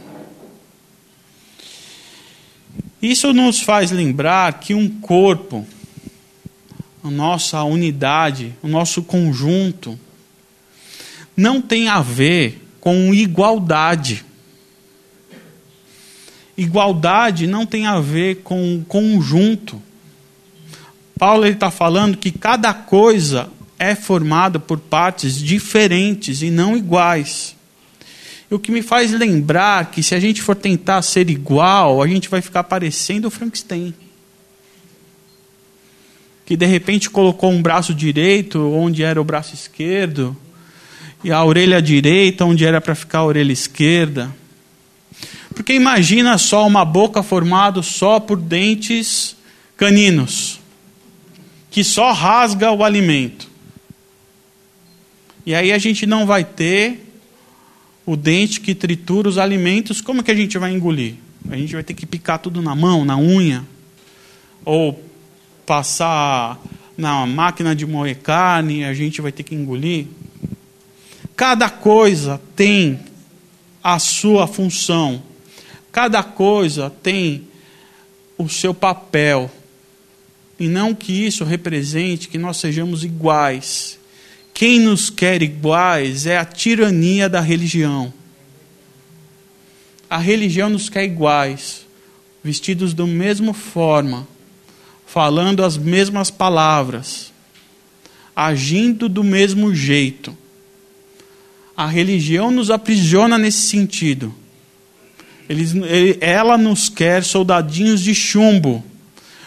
Isso 3.01 3.33
nos 3.33 3.59
faz 3.59 3.91
lembrar 3.91 4.59
que 4.59 4.73
um 4.73 4.89
corpo, 4.89 5.67
a 7.05 7.11
nossa 7.11 7.63
unidade, 7.63 8.51
o 8.63 8.67
nosso 8.67 9.03
conjunto, 9.03 9.99
não 11.37 11.61
tem 11.61 11.87
a 11.87 12.01
ver 12.01 12.67
com 12.81 13.13
igualdade. 13.13 14.25
Igualdade 16.57 17.45
não 17.45 17.63
tem 17.63 17.85
a 17.85 17.99
ver 17.99 18.37
com 18.37 18.83
conjunto. 18.87 19.79
Paulo 21.19 21.45
está 21.45 21.69
falando 21.69 22.17
que 22.17 22.31
cada 22.31 22.73
coisa 22.73 23.49
é 23.77 23.93
formada 23.93 24.57
por 24.57 24.79
partes 24.79 25.37
diferentes 25.37 26.41
e 26.41 26.49
não 26.49 26.75
iguais. 26.75 27.55
O 28.49 28.57
que 28.57 28.71
me 28.71 28.81
faz 28.81 29.11
lembrar 29.11 29.91
que 29.91 30.01
se 30.01 30.15
a 30.15 30.19
gente 30.19 30.41
for 30.41 30.55
tentar 30.55 31.03
ser 31.03 31.29
igual, 31.29 32.01
a 32.01 32.07
gente 32.07 32.29
vai 32.29 32.41
ficar 32.41 32.63
parecendo 32.63 33.27
o 33.27 33.31
Frankenstein. 33.31 33.93
Que 36.45 36.55
de 36.55 36.65
repente 36.65 37.09
colocou 37.09 37.51
um 37.51 37.61
braço 37.61 37.93
direito 37.93 38.59
onde 38.71 39.03
era 39.03 39.19
o 39.19 39.23
braço 39.23 39.53
esquerdo, 39.53 40.35
e 41.23 41.31
a 41.31 41.43
orelha 41.43 41.81
direita 41.81 42.45
onde 42.45 42.63
era 42.63 42.79
para 42.79 42.93
ficar 42.93 43.19
a 43.19 43.25
orelha 43.25 43.51
esquerda. 43.51 44.33
Porque 45.55 45.73
imagina 45.73 46.37
só 46.37 46.67
uma 46.67 46.85
boca 46.85 47.23
formada 47.23 47.81
só 47.81 48.19
por 48.19 48.37
dentes 48.37 49.35
caninos 49.75 50.59
que 51.75 51.83
só 51.83 52.13
rasga 52.13 52.71
o 52.71 52.85
alimento. 52.85 53.49
E 55.45 55.53
aí 55.53 55.73
a 55.73 55.77
gente 55.77 56.05
não 56.05 56.25
vai 56.25 56.41
ter 56.41 57.05
o 58.05 58.15
dente 58.15 58.61
que 58.61 58.73
tritura 58.73 59.27
os 59.27 59.37
alimentos, 59.37 59.99
como 59.99 60.23
que 60.23 60.31
a 60.31 60.35
gente 60.35 60.57
vai 60.57 60.71
engolir? 60.71 61.15
A 61.49 61.57
gente 61.57 61.73
vai 61.73 61.83
ter 61.83 61.93
que 61.93 62.05
picar 62.05 62.39
tudo 62.39 62.61
na 62.61 62.73
mão, 62.73 63.03
na 63.03 63.17
unha, 63.17 63.65
ou 64.63 65.03
passar 65.65 66.61
na 66.97 67.25
máquina 67.25 67.75
de 67.75 67.85
moer 67.85 68.17
carne, 68.17 68.85
a 68.85 68.93
gente 68.93 69.21
vai 69.21 69.31
ter 69.31 69.43
que 69.43 69.55
engolir. 69.55 70.07
Cada 71.35 71.69
coisa 71.69 72.41
tem 72.55 72.99
a 73.83 73.99
sua 73.99 74.47
função. 74.47 75.21
Cada 75.91 76.23
coisa 76.23 76.89
tem 76.89 77.47
o 78.37 78.47
seu 78.47 78.73
papel. 78.73 79.51
E 80.59 80.67
não 80.67 80.95
que 80.95 81.11
isso 81.25 81.43
represente 81.43 82.29
que 82.29 82.37
nós 82.37 82.57
sejamos 82.57 83.03
iguais. 83.03 83.99
Quem 84.53 84.79
nos 84.79 85.09
quer 85.09 85.41
iguais 85.41 86.25
é 86.25 86.37
a 86.37 86.45
tirania 86.45 87.27
da 87.27 87.41
religião. 87.41 88.13
A 90.09 90.17
religião 90.17 90.69
nos 90.69 90.87
quer 90.87 91.03
iguais, 91.03 91.85
vestidos 92.41 92.93
da 92.93 93.05
mesma 93.05 93.53
forma, 93.53 94.25
falando 95.05 95.63
as 95.63 95.77
mesmas 95.77 96.29
palavras, 96.31 97.31
agindo 98.35 99.07
do 99.07 99.23
mesmo 99.23 99.73
jeito. 99.73 100.35
A 101.75 101.87
religião 101.87 102.51
nos 102.51 102.69
aprisiona 102.69 103.37
nesse 103.37 103.67
sentido. 103.67 104.33
ela 106.19 106.57
nos 106.57 106.89
quer 106.89 107.23
soldadinhos 107.23 108.01
de 108.01 108.15
chumbo 108.15 108.83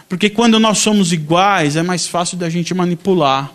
porque 0.09 0.27
quando 0.27 0.59
nós 0.59 0.79
somos 0.79 1.13
iguais, 1.13 1.75
é 1.75 1.83
mais 1.83 2.07
fácil 2.07 2.35
da 2.35 2.49
gente 2.49 2.73
manipular. 2.73 3.53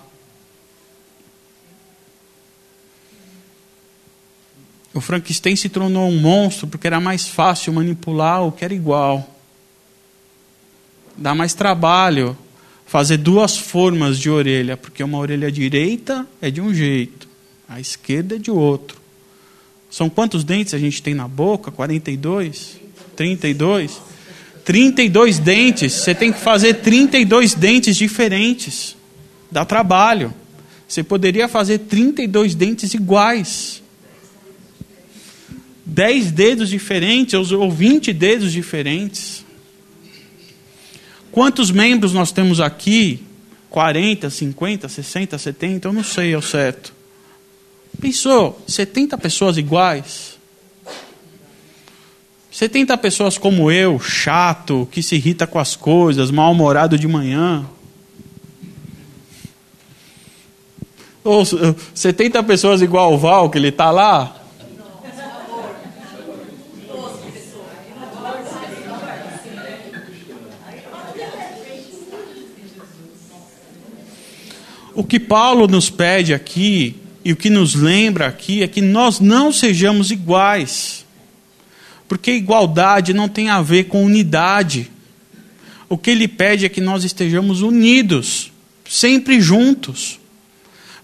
O 4.94 5.00
Frankenstein 5.00 5.56
se 5.56 5.68
tornou 5.68 6.08
um 6.08 6.20
monstro 6.20 6.68
porque 6.68 6.86
era 6.86 7.00
mais 7.00 7.26
fácil 7.26 7.72
manipular 7.72 8.44
o 8.44 8.52
que 8.52 8.64
era 8.64 8.72
igual. 8.72 9.28
Dá 11.16 11.34
mais 11.34 11.54
trabalho 11.54 12.36
fazer 12.86 13.16
duas 13.16 13.56
formas 13.56 14.18
de 14.18 14.30
orelha, 14.30 14.76
porque 14.76 15.02
uma 15.02 15.18
orelha 15.18 15.50
direita 15.50 16.26
é 16.40 16.50
de 16.50 16.60
um 16.60 16.72
jeito, 16.72 17.28
a 17.68 17.80
esquerda 17.80 18.36
é 18.36 18.38
de 18.38 18.50
outro. 18.50 18.98
São 19.90 20.10
quantos 20.10 20.42
dentes 20.44 20.74
a 20.74 20.78
gente 20.78 21.02
tem 21.02 21.14
na 21.14 21.28
boca? 21.28 21.70
42? 21.70 22.80
32? 23.16 24.00
32 24.64 25.38
dentes, 25.38 25.92
você 25.92 26.14
tem 26.14 26.32
que 26.32 26.40
fazer 26.40 26.74
32 26.74 27.54
dentes 27.54 27.96
diferentes. 27.96 28.96
Dá 29.50 29.64
trabalho. 29.64 30.32
Você 30.88 31.02
poderia 31.02 31.46
fazer 31.48 31.78
32 31.78 32.54
dentes 32.54 32.94
iguais. 32.94 33.82
10 35.84 36.32
dedos 36.32 36.70
diferentes 36.70 37.52
ou 37.52 37.70
20 37.70 38.12
dedos 38.12 38.52
diferentes. 38.52 39.43
Quantos 41.34 41.72
membros 41.72 42.12
nós 42.12 42.30
temos 42.30 42.60
aqui? 42.60 43.20
40, 43.68 44.30
50, 44.30 44.88
60, 44.88 45.36
70, 45.36 45.88
eu 45.88 45.92
não 45.92 46.04
sei 46.04 46.32
ao 46.32 46.40
certo. 46.40 46.94
Pensou, 48.00 48.62
70 48.68 49.18
pessoas 49.18 49.56
iguais? 49.56 50.38
70 52.52 52.96
pessoas 52.98 53.36
como 53.36 53.68
eu, 53.68 53.98
chato, 53.98 54.88
que 54.92 55.02
se 55.02 55.16
irrita 55.16 55.44
com 55.44 55.58
as 55.58 55.74
coisas, 55.74 56.30
mal-humorado 56.30 56.96
de 56.96 57.08
manhã. 57.08 57.66
Ou 61.24 61.44
70 61.92 62.44
pessoas 62.44 62.80
igual 62.80 63.12
o 63.12 63.18
Val, 63.18 63.50
que 63.50 63.58
ele 63.58 63.70
está 63.70 63.90
lá? 63.90 64.43
O 74.94 75.02
que 75.02 75.18
Paulo 75.18 75.66
nos 75.66 75.90
pede 75.90 76.32
aqui 76.32 76.96
e 77.24 77.32
o 77.32 77.36
que 77.36 77.50
nos 77.50 77.74
lembra 77.74 78.26
aqui 78.26 78.62
é 78.62 78.68
que 78.68 78.80
nós 78.80 79.18
não 79.18 79.50
sejamos 79.50 80.10
iguais. 80.10 81.04
Porque 82.06 82.32
igualdade 82.32 83.12
não 83.12 83.28
tem 83.28 83.48
a 83.48 83.60
ver 83.60 83.84
com 83.84 84.04
unidade. 84.04 84.90
O 85.88 85.98
que 85.98 86.10
ele 86.10 86.28
pede 86.28 86.66
é 86.66 86.68
que 86.68 86.80
nós 86.80 87.02
estejamos 87.02 87.62
unidos, 87.62 88.52
sempre 88.88 89.40
juntos. 89.40 90.20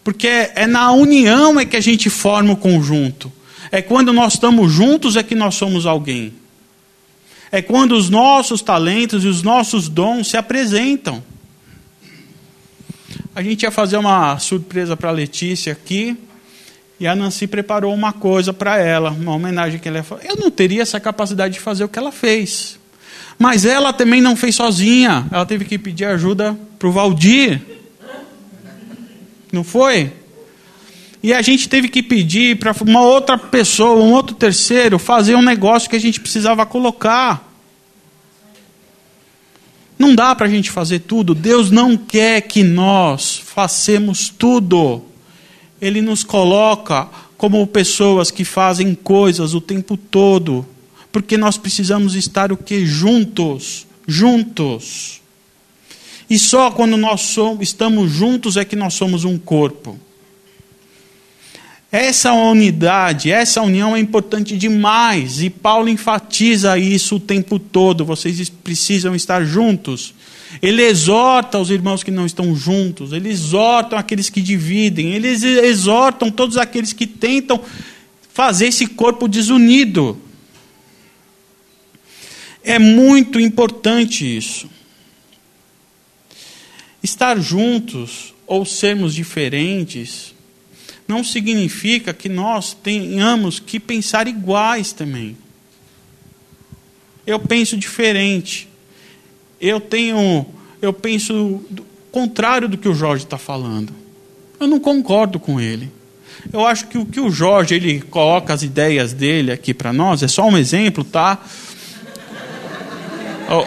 Porque 0.05 0.51
é 0.55 0.67
na 0.67 0.93
união 0.93 1.59
é 1.59 1.65
que 1.65 1.77
a 1.77 1.81
gente 1.81 2.09
forma 2.09 2.53
o 2.53 2.57
conjunto. 2.57 3.33
É 3.73 3.83
quando 3.83 4.13
nós 4.13 4.35
estamos 4.35 4.73
juntos 4.73 5.17
é 5.17 5.23
que 5.23 5.35
nós 5.35 5.55
somos 5.55 5.87
alguém. 5.87 6.33
É 7.51 7.61
quando 7.61 7.93
os 7.93 8.09
nossos 8.09 8.63
talentos 8.63 9.25
e 9.25 9.29
os 9.29 9.43
nossos 9.43 9.89
dons 9.89 10.29
se 10.29 10.37
apresentam. 10.37 11.23
A 13.41 13.43
gente 13.43 13.63
ia 13.63 13.71
fazer 13.71 13.97
uma 13.97 14.39
surpresa 14.39 14.95
para 14.95 15.09
a 15.09 15.13
Letícia 15.13 15.73
aqui. 15.73 16.15
E 17.01 17.07
a 17.07 17.17
Nancy 17.17 17.47
preparou 17.47 17.95
uma 17.95 18.13
coisa 18.13 18.53
para 18.53 18.77
ela, 18.77 19.13
uma 19.13 19.33
homenagem 19.33 19.81
que 19.81 19.89
ela 19.89 20.03
falou. 20.03 20.23
Eu 20.23 20.37
não 20.37 20.51
teria 20.51 20.83
essa 20.83 21.01
capacidade 21.01 21.55
de 21.55 21.61
fazer 21.61 21.83
o 21.83 21.89
que 21.89 21.99
ela 21.99 22.13
fez. 22.13 22.79
Mas 23.39 23.65
ela 23.65 23.95
também 23.95 24.21
não 24.21 24.37
fez 24.37 24.57
sozinha. 24.57 25.27
Ela 25.33 25.47
teve 25.47 25.65
que 25.65 25.79
pedir 25.79 26.05
ajuda 26.05 26.55
para 26.79 26.87
o 26.87 26.93
Valdir. 26.93 27.63
Não 29.51 29.65
foi? 29.65 30.13
E 31.23 31.33
a 31.33 31.41
gente 31.41 31.67
teve 31.67 31.89
que 31.89 32.03
pedir 32.03 32.59
para 32.59 32.75
uma 32.83 33.01
outra 33.01 33.39
pessoa, 33.39 34.05
um 34.05 34.13
outro 34.13 34.37
terceiro, 34.37 34.99
fazer 34.99 35.35
um 35.35 35.43
negócio 35.43 35.89
que 35.89 35.97
a 35.97 36.01
gente 36.01 36.21
precisava 36.21 36.67
colocar. 36.67 37.50
Não 40.01 40.15
dá 40.15 40.35
para 40.35 40.47
a 40.47 40.49
gente 40.49 40.71
fazer 40.71 41.01
tudo. 41.01 41.35
Deus 41.35 41.71
não 41.71 41.95
quer 41.95 42.41
que 42.41 42.63
nós 42.63 43.37
façamos 43.37 44.31
tudo. 44.31 45.03
Ele 45.79 46.01
nos 46.01 46.25
coloca 46.25 47.07
como 47.37 47.67
pessoas 47.67 48.31
que 48.31 48.43
fazem 48.43 48.95
coisas 48.95 49.53
o 49.53 49.61
tempo 49.61 49.99
todo, 49.99 50.67
porque 51.13 51.37
nós 51.37 51.59
precisamos 51.59 52.15
estar 52.15 52.51
o 52.51 52.57
que 52.57 52.87
juntos, 52.87 53.87
juntos. 54.07 55.21
E 56.31 56.39
só 56.39 56.71
quando 56.71 56.97
nós 56.97 57.21
somos, 57.21 57.69
estamos 57.69 58.11
juntos 58.11 58.57
é 58.57 58.65
que 58.65 58.77
nós 58.77 58.95
somos 58.95 59.27
um 59.27 59.37
corpo. 59.37 60.01
Essa 61.93 62.33
unidade, 62.33 63.33
essa 63.33 63.61
união 63.63 63.97
é 63.97 63.99
importante 64.01 64.57
demais, 64.57 65.43
e 65.43 65.51
Paulo 65.51 65.89
enfatiza 65.89 66.79
isso 66.79 67.17
o 67.17 67.21
tempo 67.21 67.59
todo. 67.59 68.05
Vocês 68.05 68.49
precisam 68.49 69.15
estar 69.15 69.45
juntos. 69.45 70.15
Ele 70.63 70.83
exorta 70.83 71.59
os 71.59 71.69
irmãos 71.71 72.05
que 72.05 72.11
não 72.11 72.27
estão 72.27 72.55
juntos, 72.55 73.13
ele 73.13 73.29
exorta 73.29 73.97
aqueles 73.97 74.29
que 74.29 74.41
dividem, 74.41 75.13
eles 75.13 75.43
exortam 75.43 76.31
todos 76.31 76.57
aqueles 76.57 76.93
que 76.93 77.07
tentam 77.07 77.61
fazer 78.33 78.67
esse 78.67 78.87
corpo 78.87 79.29
desunido. 79.29 80.21
É 82.63 82.79
muito 82.79 83.41
importante 83.41 84.25
isso. 84.37 84.69
Estar 87.03 87.39
juntos 87.41 88.35
ou 88.47 88.65
sermos 88.65 89.15
diferentes 89.15 90.35
não 91.11 91.25
significa 91.25 92.15
que 92.15 92.29
nós 92.29 92.73
tenhamos 92.73 93.59
que 93.59 93.81
pensar 93.81 94.29
iguais 94.29 94.93
também. 94.93 95.37
Eu 97.27 97.41
penso 97.41 97.77
diferente. 97.77 98.69
Eu 99.61 99.81
tenho, 99.81 100.47
eu 100.81 100.93
penso 100.93 101.63
contrário 102.13 102.69
do 102.69 102.79
que 102.79 102.89
o 102.89 102.95
Jorge 102.95 103.25
está 103.25 103.37
falando. 103.37 103.93
Eu 104.61 104.69
não 104.69 104.79
concordo 104.79 105.41
com 105.41 105.61
ele. 105.61 105.91
Eu 106.53 106.65
acho 106.65 106.87
que 106.87 106.97
o 106.97 107.05
que 107.05 107.19
o 107.19 107.29
Jorge 107.29 107.75
ele 107.75 108.01
coloca 108.03 108.55
as 108.55 108.63
ideias 108.63 109.13
dele 109.13 109.51
aqui 109.51 109.75
para 109.75 109.93
nós 109.93 110.23
é 110.23 110.29
só 110.29 110.47
um 110.47 110.57
exemplo, 110.57 111.03
tá? 111.03 111.39
Oh. 113.53 113.67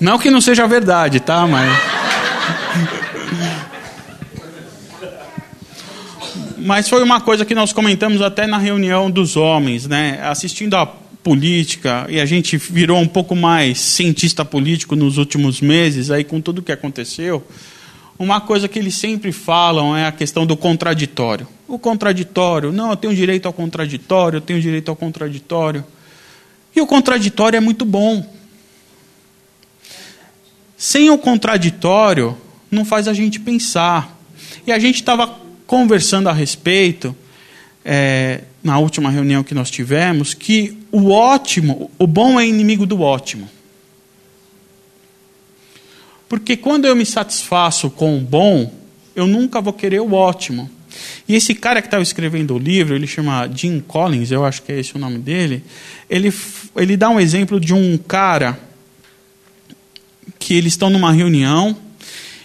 Não 0.00 0.18
que 0.18 0.30
não 0.30 0.40
seja 0.40 0.66
verdade, 0.66 1.20
tá? 1.20 1.46
Mas 1.46 1.97
Mas 6.68 6.86
foi 6.86 7.02
uma 7.02 7.18
coisa 7.18 7.46
que 7.46 7.54
nós 7.54 7.72
comentamos 7.72 8.20
até 8.20 8.46
na 8.46 8.58
reunião 8.58 9.10
dos 9.10 9.38
homens, 9.38 9.86
né? 9.86 10.20
Assistindo 10.22 10.74
a 10.74 10.84
política, 10.84 12.06
e 12.10 12.20
a 12.20 12.26
gente 12.26 12.58
virou 12.58 12.98
um 12.98 13.08
pouco 13.08 13.34
mais 13.34 13.80
cientista 13.80 14.44
político 14.44 14.94
nos 14.94 15.16
últimos 15.16 15.62
meses, 15.62 16.10
aí 16.10 16.24
com 16.24 16.42
tudo 16.42 16.58
o 16.58 16.62
que 16.62 16.70
aconteceu. 16.70 17.42
Uma 18.18 18.38
coisa 18.42 18.68
que 18.68 18.78
eles 18.78 18.96
sempre 18.96 19.32
falam 19.32 19.96
é 19.96 20.08
a 20.08 20.12
questão 20.12 20.44
do 20.44 20.58
contraditório. 20.58 21.48
O 21.66 21.78
contraditório, 21.78 22.70
não, 22.70 22.90
eu 22.90 22.96
tenho 22.96 23.14
direito 23.14 23.46
ao 23.46 23.52
contraditório, 23.54 24.36
eu 24.36 24.42
tenho 24.42 24.60
direito 24.60 24.90
ao 24.90 24.96
contraditório. 24.96 25.82
E 26.76 26.82
o 26.82 26.86
contraditório 26.86 27.56
é 27.56 27.60
muito 27.60 27.86
bom. 27.86 28.30
Sem 30.76 31.08
o 31.08 31.16
contraditório, 31.16 32.36
não 32.70 32.84
faz 32.84 33.08
a 33.08 33.14
gente 33.14 33.40
pensar. 33.40 34.20
E 34.66 34.70
a 34.70 34.78
gente 34.78 34.96
estava 34.96 35.47
conversando 35.68 36.30
a 36.30 36.32
respeito, 36.32 37.14
é, 37.84 38.40
na 38.64 38.78
última 38.78 39.10
reunião 39.10 39.44
que 39.44 39.54
nós 39.54 39.70
tivemos, 39.70 40.32
que 40.32 40.78
o 40.90 41.10
ótimo, 41.10 41.90
o 41.98 42.06
bom 42.06 42.40
é 42.40 42.46
inimigo 42.46 42.86
do 42.86 43.02
ótimo. 43.02 43.46
Porque 46.26 46.56
quando 46.56 46.86
eu 46.86 46.96
me 46.96 47.04
satisfaço 47.04 47.90
com 47.90 48.16
o 48.16 48.20
bom, 48.20 48.72
eu 49.14 49.26
nunca 49.26 49.60
vou 49.60 49.74
querer 49.74 50.00
o 50.00 50.14
ótimo. 50.14 50.70
E 51.28 51.34
esse 51.34 51.54
cara 51.54 51.82
que 51.82 51.86
estava 51.86 52.02
escrevendo 52.02 52.54
o 52.54 52.58
livro, 52.58 52.94
ele 52.94 53.06
chama 53.06 53.46
Jim 53.54 53.78
Collins, 53.78 54.30
eu 54.30 54.46
acho 54.46 54.62
que 54.62 54.72
é 54.72 54.80
esse 54.80 54.96
o 54.96 54.98
nome 54.98 55.18
dele, 55.18 55.62
ele, 56.08 56.32
ele 56.76 56.96
dá 56.96 57.10
um 57.10 57.20
exemplo 57.20 57.60
de 57.60 57.74
um 57.74 57.98
cara 57.98 58.58
que 60.38 60.54
eles 60.54 60.72
estão 60.72 60.88
numa 60.88 61.12
reunião 61.12 61.76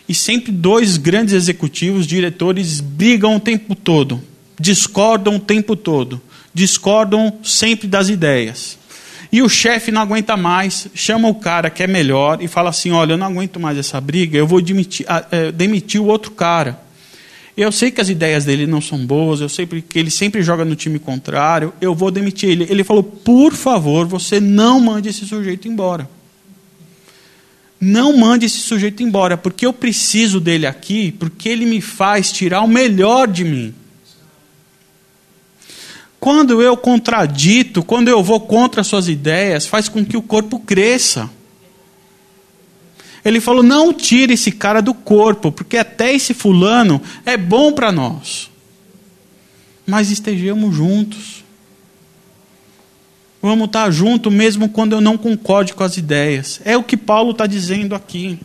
e 0.07 0.13
sempre 0.13 0.51
dois 0.51 0.97
grandes 0.97 1.33
executivos, 1.33 2.05
diretores, 2.05 2.81
brigam 2.81 3.35
o 3.35 3.39
tempo 3.39 3.75
todo, 3.75 4.21
discordam 4.59 5.37
o 5.37 5.39
tempo 5.39 5.75
todo, 5.75 6.21
discordam 6.53 7.39
sempre 7.43 7.87
das 7.87 8.09
ideias. 8.09 8.77
E 9.31 9.41
o 9.41 9.49
chefe 9.49 9.91
não 9.91 10.01
aguenta 10.01 10.37
mais, 10.37 10.87
chama 10.93 11.27
o 11.27 11.33
cara 11.33 11.69
que 11.71 11.81
é 11.81 11.87
melhor 11.87 12.37
e 12.39 12.47
fala 12.47 12.69
assim: 12.69 12.91
Olha, 12.91 13.13
eu 13.13 13.17
não 13.17 13.25
aguento 13.25 13.59
mais 13.59 13.77
essa 13.77 13.99
briga, 13.99 14.37
eu 14.37 14.45
vou 14.45 14.61
demitir, 14.61 15.05
é, 15.31 15.51
demitir 15.51 15.99
o 15.99 16.05
outro 16.05 16.31
cara. 16.31 16.79
Eu 17.55 17.71
sei 17.71 17.89
que 17.89 18.01
as 18.01 18.09
ideias 18.09 18.45
dele 18.45 18.67
não 18.67 18.81
são 18.81 19.03
boas, 19.05 19.39
eu 19.39 19.49
sei 19.49 19.65
que 19.65 19.97
ele 19.97 20.09
sempre 20.09 20.41
joga 20.43 20.65
no 20.65 20.75
time 20.75 20.99
contrário, 20.99 21.73
eu 21.79 21.95
vou 21.95 22.11
demitir 22.11 22.49
ele. 22.49 22.67
Ele 22.69 22.83
falou: 22.83 23.01
Por 23.03 23.53
favor, 23.53 24.05
você 24.05 24.39
não 24.39 24.79
mande 24.79 25.09
esse 25.09 25.25
sujeito 25.25 25.67
embora. 25.67 26.07
Não 27.85 28.15
mande 28.15 28.45
esse 28.45 28.59
sujeito 28.59 29.03
embora, 29.03 29.35
porque 29.35 29.65
eu 29.65 29.73
preciso 29.73 30.39
dele 30.39 30.65
aqui, 30.65 31.11
porque 31.11 31.49
ele 31.49 31.65
me 31.65 31.81
faz 31.81 32.31
tirar 32.31 32.61
o 32.61 32.67
melhor 32.67 33.27
de 33.27 33.43
mim. 33.43 33.75
Quando 36.17 36.61
eu 36.61 36.77
contradito, 36.77 37.83
quando 37.83 38.07
eu 38.07 38.23
vou 38.23 38.39
contra 38.39 38.85
suas 38.85 39.09
ideias, 39.09 39.65
faz 39.65 39.89
com 39.89 40.05
que 40.05 40.15
o 40.15 40.21
corpo 40.21 40.59
cresça. 40.59 41.29
Ele 43.25 43.41
falou: 43.41 43.61
não 43.61 43.93
tire 43.93 44.35
esse 44.35 44.53
cara 44.53 44.81
do 44.81 44.93
corpo, 44.93 45.51
porque 45.51 45.75
até 45.75 46.13
esse 46.13 46.33
fulano 46.33 47.01
é 47.25 47.35
bom 47.35 47.73
para 47.73 47.91
nós. 47.91 48.49
Mas 49.85 50.09
estejamos 50.09 50.73
juntos. 50.73 51.42
Vamos 53.45 53.65
estar 53.65 53.91
junto 53.91 54.31
mesmo 54.31 54.69
quando 54.69 54.93
eu 54.93 55.01
não 55.01 55.17
concorde 55.17 55.73
com 55.73 55.83
as 55.83 55.97
ideias. 55.97 56.61
É 56.63 56.77
o 56.77 56.83
que 56.83 56.95
Paulo 56.95 57.31
está 57.31 57.45
dizendo 57.45 57.93
aqui. 57.93 58.39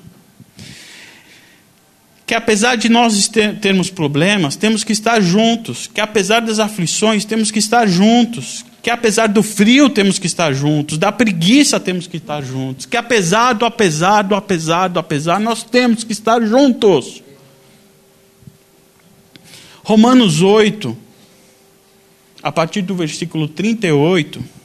Que 2.26 2.34
apesar 2.34 2.74
de 2.74 2.88
nós 2.88 3.30
termos 3.60 3.90
problemas, 3.90 4.56
temos 4.56 4.82
que 4.82 4.92
estar 4.92 5.20
juntos. 5.20 5.86
Que 5.86 6.00
apesar 6.00 6.40
das 6.40 6.58
aflições, 6.58 7.24
temos 7.24 7.52
que 7.52 7.60
estar 7.60 7.86
juntos. 7.86 8.64
Que 8.82 8.90
apesar 8.90 9.28
do 9.28 9.40
frio, 9.40 9.88
temos 9.88 10.18
que 10.18 10.26
estar 10.26 10.52
juntos. 10.52 10.98
Da 10.98 11.12
preguiça, 11.12 11.78
temos 11.78 12.08
que 12.08 12.16
estar 12.16 12.42
juntos. 12.42 12.84
Que 12.84 12.96
apesar 12.96 13.52
do 13.52 13.64
apesar 13.64 14.22
do 14.22 14.34
apesar 14.34 14.88
do 14.88 14.98
apesar, 14.98 15.38
nós 15.38 15.62
temos 15.62 16.02
que 16.02 16.10
estar 16.10 16.42
juntos. 16.42 17.22
Romanos 19.84 20.42
8, 20.42 20.98
a 22.42 22.50
partir 22.50 22.82
do 22.82 22.96
versículo 22.96 23.46
38 23.46 24.57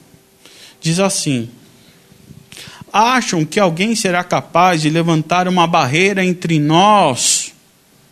diz 0.84 1.00
assim: 1.00 1.50
acham 2.92 3.44
que 3.44 3.60
alguém 3.60 3.96
será 3.96 4.24
capaz 4.24 4.82
de 4.82 4.90
levantar 4.90 5.48
uma 5.48 5.66
barreira 5.66 6.24
entre 6.24 6.60
nós, 6.60 7.54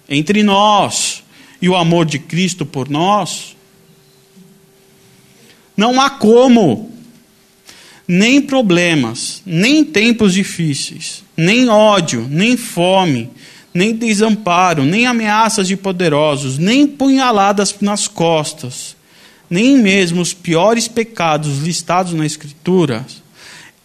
entre 0.09 0.41
nós 0.41 1.21
e 1.61 1.69
o 1.69 1.75
amor 1.75 2.05
de 2.05 2.17
Cristo 2.17 2.65
por 2.65 2.89
nós? 2.89 3.55
Não 5.77 6.01
há 6.01 6.09
como. 6.09 6.89
Nem 8.07 8.41
problemas, 8.41 9.41
nem 9.45 9.85
tempos 9.85 10.33
difíceis, 10.33 11.23
nem 11.37 11.69
ódio, 11.69 12.27
nem 12.29 12.57
fome, 12.57 13.29
nem 13.73 13.95
desamparo, 13.95 14.83
nem 14.83 15.05
ameaças 15.05 15.65
de 15.65 15.77
poderosos, 15.77 16.57
nem 16.57 16.85
punhaladas 16.85 17.73
nas 17.79 18.09
costas, 18.09 18.97
nem 19.51 19.77
mesmo 19.77 20.21
os 20.21 20.33
piores 20.33 20.87
pecados 20.87 21.59
listados 21.59 22.13
na 22.13 22.25
Escritura, 22.25 23.05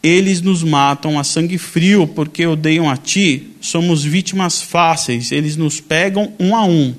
eles 0.01 0.41
nos 0.41 0.63
matam 0.63 1.19
a 1.19 1.25
sangue 1.25 1.59
frio 1.59 2.07
porque 2.07 2.47
odeiam 2.47 2.89
a 2.89 2.97
ti, 2.97 3.49
somos 3.61 4.05
vítimas 4.05 4.63
fáceis, 4.63 5.33
eles 5.33 5.57
nos 5.57 5.81
pegam 5.81 6.33
um 6.39 6.55
a 6.55 6.65
um. 6.65 6.95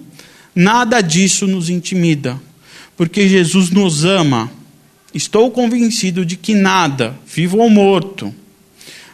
Nada 0.54 1.00
disso 1.00 1.48
nos 1.48 1.70
intimida, 1.70 2.38
porque 2.98 3.30
Jesus 3.30 3.70
nos 3.70 4.04
ama. 4.04 4.52
Estou 5.14 5.50
convencido 5.50 6.26
de 6.26 6.36
que 6.36 6.54
nada, 6.54 7.18
vivo 7.26 7.60
ou 7.60 7.70
morto, 7.70 8.36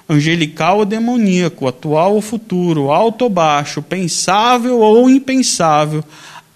angelical 0.10 0.80
ou 0.80 0.86
demoníaco, 0.86 1.68
atual 1.68 2.16
ou 2.16 2.22
futuro, 2.22 2.92
alto 2.92 3.26
ou 3.26 3.30
baixo, 3.30 3.84
pensável 3.84 4.80
ou 4.80 5.08
impensável, 5.08 6.04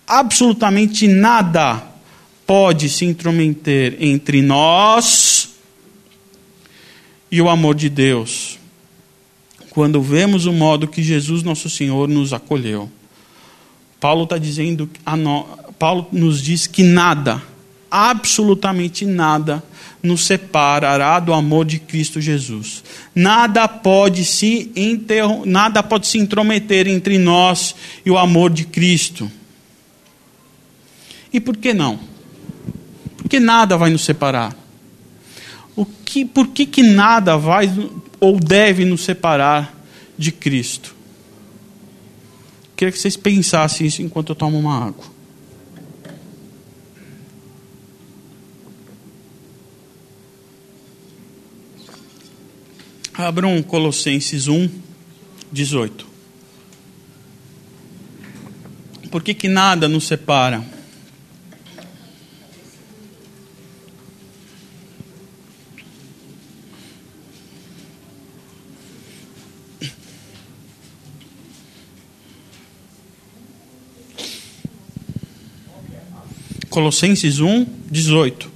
absolutamente 0.07 1.07
nada 1.07 1.95
pode 2.47 2.87
se 2.87 3.03
intrometer 3.03 3.97
entre 3.99 4.41
nós 4.41 5.49
e 7.29 7.41
o 7.41 7.49
amor 7.49 7.75
de 7.75 7.89
Deus, 7.89 8.57
quando 9.69 10.01
vemos 10.01 10.45
o 10.45 10.53
modo 10.53 10.87
que 10.87 11.03
Jesus, 11.03 11.43
nosso 11.43 11.69
Senhor, 11.69 12.07
nos 12.07 12.31
acolheu. 12.31 12.89
Paulo 13.99 14.23
está 14.23 14.37
dizendo, 14.37 14.89
Paulo 15.77 16.07
nos 16.09 16.41
diz 16.41 16.65
que 16.67 16.83
nada, 16.83 17.43
absolutamente 17.91 19.05
nada, 19.05 19.61
nos 20.01 20.25
separará 20.25 21.19
do 21.19 21.33
amor 21.33 21.65
de 21.65 21.79
Cristo 21.79 22.21
Jesus. 22.21 22.81
Nada 23.13 23.67
pode 23.67 24.23
se 24.23 24.71
nada 25.45 25.83
pode 25.83 26.07
se 26.07 26.17
intrometer 26.17 26.87
entre 26.87 27.17
nós 27.17 27.75
e 28.05 28.11
o 28.11 28.17
amor 28.17 28.51
de 28.51 28.63
Cristo. 28.63 29.29
E 31.33 31.41
por 31.41 31.57
que 31.57 31.73
não? 31.73 32.16
Porque 33.27 33.41
nada 33.41 33.75
vai 33.75 33.89
nos 33.89 34.05
separar. 34.05 34.55
O 35.75 35.85
que, 35.85 36.23
por 36.23 36.47
que, 36.47 36.65
que 36.65 36.81
nada 36.81 37.35
vai 37.35 37.69
ou 38.21 38.39
deve 38.39 38.85
nos 38.85 39.01
separar 39.01 39.77
de 40.17 40.31
Cristo? 40.31 40.95
Queria 42.73 42.89
que 42.89 42.97
vocês 42.97 43.17
pensassem 43.17 43.85
isso 43.85 44.01
enquanto 44.01 44.29
eu 44.29 44.35
tomo 44.35 44.57
uma 44.57 44.87
água. 44.87 45.03
Abram 53.13 53.61
Colossenses 53.61 54.47
1, 54.47 54.69
18. 55.51 56.07
Por 59.11 59.21
que, 59.21 59.33
que 59.33 59.49
nada 59.49 59.89
nos 59.89 60.07
separa? 60.07 60.76
Colossenses 76.77 77.39
1, 77.39 77.65
18. 77.89 78.51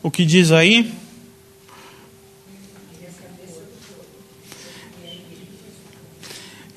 O 0.00 0.08
que 0.08 0.24
diz 0.24 0.52
aí? 0.52 0.99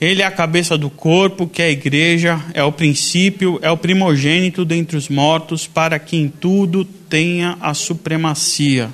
Ele 0.04 0.22
é 0.22 0.26
a 0.26 0.32
cabeça 0.32 0.78
do 0.78 0.90
corpo, 0.90 1.48
que 1.48 1.62
é 1.62 1.68
a 1.68 1.72
igreja, 1.72 2.38
é 2.54 2.62
o 2.62 2.74
princípio, 2.74 3.58
é 3.62 3.72
o 3.72 3.78
primogênito 3.78 4.66
dentre 4.66 4.98
os 4.98 5.08
mortos, 5.08 5.66
para 5.66 5.98
que 5.98 6.18
em 6.18 6.28
tudo 6.28 6.84
tenha 6.84 7.58
a 7.62 7.74
supremacia. 7.74 8.94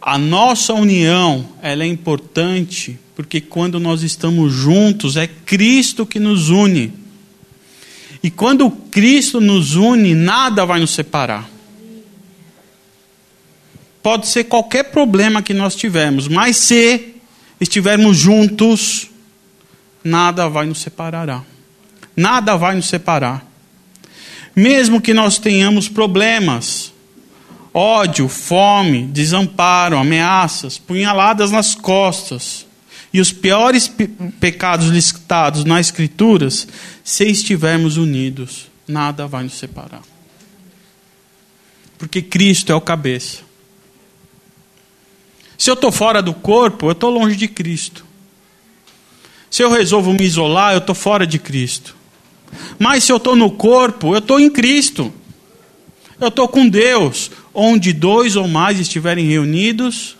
A 0.00 0.16
nossa 0.16 0.72
união, 0.72 1.46
ela 1.60 1.84
é 1.84 1.86
importante, 1.86 2.98
porque 3.14 3.42
quando 3.42 3.78
nós 3.78 4.02
estamos 4.02 4.54
juntos, 4.54 5.18
é 5.18 5.26
Cristo 5.26 6.06
que 6.06 6.18
nos 6.18 6.48
une. 6.48 6.90
E 8.22 8.30
quando 8.30 8.70
Cristo 8.70 9.38
nos 9.38 9.76
une, 9.76 10.14
nada 10.14 10.64
vai 10.64 10.80
nos 10.80 10.92
separar. 10.92 11.46
Pode 14.02 14.28
ser 14.28 14.44
qualquer 14.44 14.84
problema 14.84 15.42
que 15.42 15.52
nós 15.52 15.76
tivermos, 15.76 16.26
mas 16.26 16.56
se 16.56 17.13
estivermos 17.60 18.16
juntos, 18.16 19.10
nada 20.02 20.48
vai 20.48 20.66
nos 20.66 20.80
separar. 20.80 21.44
Nada 22.16 22.56
vai 22.56 22.76
nos 22.76 22.86
separar. 22.86 23.44
Mesmo 24.54 25.00
que 25.00 25.12
nós 25.12 25.38
tenhamos 25.38 25.88
problemas, 25.88 26.92
ódio, 27.72 28.28
fome, 28.28 29.06
desamparo, 29.06 29.98
ameaças, 29.98 30.78
punhaladas 30.78 31.50
nas 31.50 31.74
costas 31.74 32.66
e 33.12 33.20
os 33.20 33.32
piores 33.32 33.88
pe 33.88 34.08
pecados 34.40 34.88
listados 34.88 35.64
nas 35.64 35.86
Escrituras, 35.86 36.66
se 37.02 37.24
estivermos 37.24 37.96
unidos, 37.96 38.68
nada 38.88 39.26
vai 39.26 39.44
nos 39.44 39.54
separar. 39.54 40.02
Porque 41.96 42.20
Cristo 42.20 42.72
é 42.72 42.74
o 42.74 42.80
cabeça. 42.80 43.38
Se 45.56 45.70
eu 45.70 45.74
estou 45.74 45.92
fora 45.92 46.20
do 46.20 46.34
corpo, 46.34 46.86
eu 46.86 46.92
estou 46.92 47.10
longe 47.10 47.36
de 47.36 47.48
Cristo. 47.48 48.04
Se 49.50 49.62
eu 49.62 49.70
resolvo 49.70 50.12
me 50.12 50.24
isolar, 50.24 50.72
eu 50.72 50.78
estou 50.78 50.94
fora 50.94 51.26
de 51.26 51.38
Cristo. 51.38 51.94
Mas 52.78 53.04
se 53.04 53.12
eu 53.12 53.18
estou 53.18 53.36
no 53.36 53.50
corpo, 53.50 54.14
eu 54.14 54.18
estou 54.18 54.40
em 54.40 54.50
Cristo. 54.50 55.12
Eu 56.20 56.28
estou 56.28 56.48
com 56.48 56.68
Deus. 56.68 57.30
Onde 57.52 57.92
dois 57.92 58.36
ou 58.36 58.48
mais 58.48 58.80
estiverem 58.80 59.26
reunidos. 59.26 60.16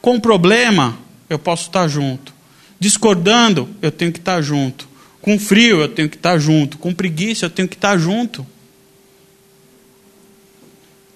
Com 0.00 0.20
problema, 0.20 0.96
eu 1.28 1.38
posso 1.38 1.68
estar 1.68 1.88
junto. 1.88 2.34
Discordando, 2.78 3.68
eu 3.80 3.90
tenho 3.90 4.12
que 4.12 4.18
estar 4.18 4.42
junto. 4.42 4.86
Com 5.22 5.38
frio, 5.38 5.80
eu 5.80 5.88
tenho 5.88 6.08
que 6.08 6.16
estar 6.16 6.38
junto. 6.38 6.78
Com 6.78 6.92
preguiça, 6.92 7.46
eu 7.46 7.50
tenho 7.50 7.66
que 7.66 7.74
estar 7.74 7.96
junto. 7.98 8.46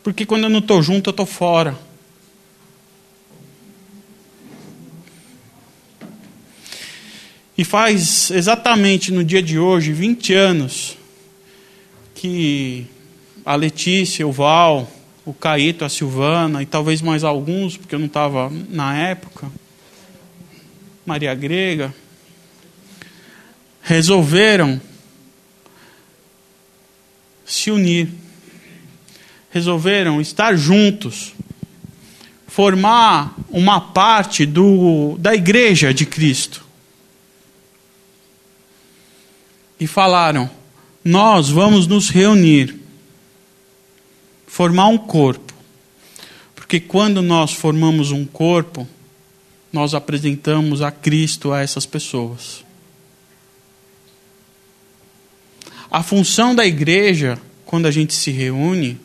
Porque 0.03 0.25
quando 0.25 0.45
eu 0.45 0.51
não 0.51 0.61
estou 0.61 0.83
junto, 0.83 1.09
eu 1.09 1.13
estou 1.13 1.27
fora. 1.27 1.79
E 7.57 7.65
faz 7.65 8.31
exatamente 8.31 9.13
no 9.13 9.23
dia 9.23 9.43
de 9.43 9.59
hoje, 9.59 9.93
20 9.93 10.33
anos, 10.33 10.97
que 12.15 12.87
a 13.45 13.55
Letícia, 13.55 14.27
o 14.27 14.33
Val, 14.33 14.91
o 15.27 15.35
Caíto, 15.35 15.85
a 15.85 15.89
Silvana 15.91 16.63
e 16.63 16.67
talvez 16.67 17.03
mais 17.03 17.23
alguns, 17.23 17.77
porque 17.77 17.95
eu 17.95 17.99
não 17.99 18.07
estava 18.07 18.51
na 18.71 18.97
época, 18.97 19.53
Maria 21.05 21.35
Grega, 21.35 21.95
resolveram 23.83 24.81
se 27.45 27.71
unir 27.71 28.09
resolveram 29.51 30.21
estar 30.21 30.57
juntos, 30.57 31.35
formar 32.47 33.37
uma 33.51 33.81
parte 33.81 34.47
do, 34.47 35.17
da 35.19 35.35
igreja 35.35 35.93
de 35.93 36.07
Cristo. 36.07 36.65
E 39.79 39.87
falaram: 39.87 40.49
Nós 41.05 41.49
vamos 41.51 41.87
nos 41.87 42.09
reunir, 42.09 42.79
formar 44.47 44.87
um 44.87 44.99
corpo. 44.99 45.53
Porque 46.55 46.79
quando 46.79 47.21
nós 47.21 47.53
formamos 47.53 48.13
um 48.13 48.25
corpo, 48.25 48.87
nós 49.73 49.93
apresentamos 49.93 50.83
a 50.83 50.93
Cristo 50.93 51.53
a 51.53 51.61
essas 51.61 51.85
pessoas. 51.85 52.65
A 55.91 56.05
função 56.05 56.55
da 56.55 56.65
igreja, 56.65 57.37
quando 57.67 57.87
a 57.87 57.91
gente 57.91 58.15
se 58.15 58.31
reúne, 58.31 59.01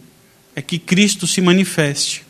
é 0.56 0.62
que 0.62 0.80
Cristo 0.80 1.28
se 1.28 1.42
manifeste. 1.42 2.24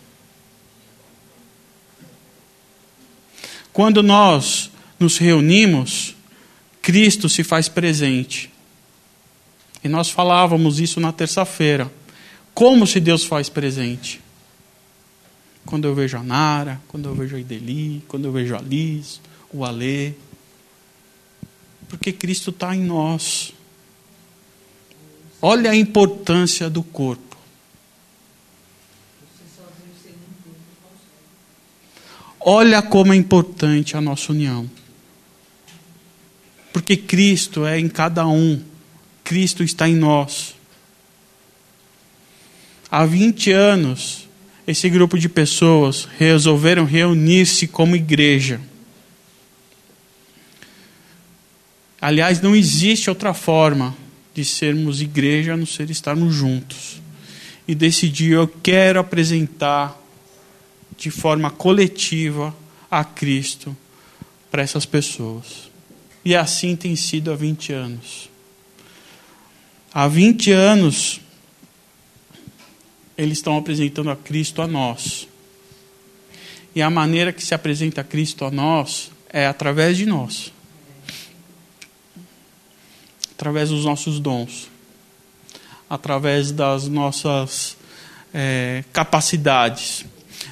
Quando 3.72 4.02
nós 4.02 4.72
nos 5.00 5.18
reunimos, 5.18 6.16
Cristo 6.82 7.30
se 7.30 7.44
faz 7.44 7.70
presente. 7.70 8.50
E 9.84 9.88
nós 9.88 10.10
falávamos 10.10 10.80
isso 10.80 11.00
na 11.00 11.12
terça-feira. 11.12 11.92
Como 12.54 12.88
se 12.88 13.00
Deus 13.00 13.24
faz 13.26 13.50
presente? 13.50 14.22
Quando 15.66 15.86
eu 15.86 15.94
vejo 15.94 16.18
a 16.18 16.24
Nara, 16.24 16.82
quando 16.88 17.10
eu 17.10 17.16
vejo 17.16 17.36
a 17.36 17.40
Ideli, 17.40 18.04
quando 18.08 18.26
eu 18.26 18.32
vejo 18.32 18.56
a 18.56 18.62
Liz, 18.62 19.20
o 19.52 19.66
Alê. 19.66 20.14
Porque 21.90 22.12
Cristo 22.12 22.52
está 22.52 22.76
em 22.76 22.82
nós. 22.82 23.54
Olha 25.42 25.72
a 25.72 25.76
importância 25.76 26.70
do 26.70 26.82
corpo. 26.82 27.25
Olha 32.48 32.80
como 32.80 33.12
é 33.12 33.16
importante 33.16 33.98
a 33.98 34.02
nossa 34.02 34.32
união. 34.32 34.70
Porque 36.72 36.96
Cristo 36.96 37.66
é 37.66 37.80
em 37.80 37.90
cada 37.90 38.28
um. 38.28 38.62
Cristo 39.24 39.64
está 39.64 39.90
em 39.90 39.96
nós. 39.96 40.54
Há 42.92 43.04
20 43.04 43.52
anos, 43.52 44.30
esse 44.68 44.88
grupo 44.92 45.18
de 45.18 45.28
pessoas 45.28 46.08
resolveram 46.20 46.86
reunir-se 46.86 47.66
como 47.66 47.96
igreja. 47.96 48.62
Aliás, 52.00 52.42
não 52.42 52.56
existe 52.56 53.10
outra 53.10 53.34
forma 53.34 53.98
de 54.36 54.46
sermos 54.46 55.02
igreja 55.02 55.56
a 55.56 55.58
não 55.58 55.66
ser 55.66 55.90
estarmos 55.90 56.36
juntos. 56.36 57.02
E 57.68 57.74
decidir, 57.74 58.34
eu 58.34 58.48
quero 58.48 59.00
apresentar 59.00 60.05
de 60.98 61.12
forma 61.12 61.50
coletiva 61.52 62.56
a 62.90 63.04
Cristo 63.04 63.76
para 64.50 64.62
essas 64.62 64.86
pessoas. 64.86 65.70
E 66.24 66.36
assim 66.36 66.76
tem 66.76 66.96
sido 66.96 67.32
há 67.32 67.36
20 67.36 67.74
anos. 67.74 68.30
Há 69.94 70.08
20 70.08 70.52
anos, 70.52 71.22
eles 73.18 73.38
estão 73.38 73.58
apresentando 73.58 74.10
a 74.10 74.16
Cristo 74.16 74.62
a 74.62 74.68
nós. 74.68 75.28
E 76.74 76.82
a 76.82 76.90
maneira 76.90 77.32
que 77.32 77.44
se 77.44 77.54
apresenta 77.54 78.04
Cristo 78.04 78.44
a 78.46 78.52
nós 78.52 79.12
é 79.30 79.48
através 79.48 79.98
de 79.98 80.06
nós 80.06 80.52
através 83.36 83.70
dos 83.70 83.84
nossos 83.84 84.20
dons, 84.20 84.70
através 85.90 86.52
das 86.52 86.88
nossas 86.88 87.78
é, 88.34 88.84
capacidades, 88.94 90.06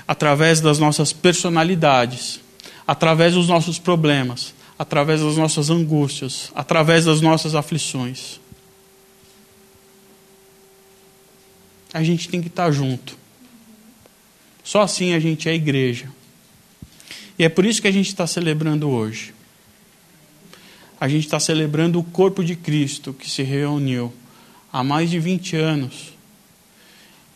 através 0.08 0.60
das 0.60 0.80
nossas 0.80 1.14
personalidades, 1.14 2.40
através 2.88 3.34
dos 3.34 3.48
nossos 3.48 3.80
problemas, 3.80 4.54
através 4.78 5.22
das 5.22 5.38
nossas 5.38 5.70
angústias, 5.70 6.52
através 6.56 7.06
das 7.06 7.22
nossas 7.22 7.56
aflições. 7.56 8.40
a 11.94 12.04
gente 12.04 12.28
tem 12.28 12.42
que 12.42 12.48
estar 12.48 12.72
junto. 12.72 13.16
Só 14.64 14.82
assim 14.82 15.14
a 15.14 15.20
gente 15.20 15.48
é 15.48 15.54
igreja. 15.54 16.10
E 17.38 17.44
é 17.44 17.50
por 17.50 17.66
isso 17.66 17.82
que 17.82 17.88
a 17.88 17.92
gente 17.92 18.08
está 18.08 18.26
celebrando 18.26 18.90
hoje. 18.90 19.34
A 21.00 21.08
gente 21.08 21.26
está 21.26 21.40
celebrando 21.40 22.00
o 22.00 22.04
corpo 22.04 22.44
de 22.44 22.56
Cristo 22.56 23.14
que 23.14 23.30
se 23.30 23.44
reuniu 23.44 24.12
há 24.72 24.84
mais 24.84 25.12
de 25.12 25.20
20 25.20 25.56
anos. 25.56 26.13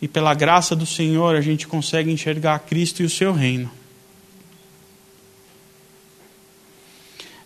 E 0.00 0.06
pela 0.06 0.34
graça 0.34 0.76
do 0.76 0.86
Senhor 0.86 1.34
a 1.34 1.40
gente 1.40 1.66
consegue 1.66 2.10
enxergar 2.10 2.58
Cristo 2.60 3.02
e 3.02 3.04
o 3.04 3.10
seu 3.10 3.32
reino. 3.32 3.70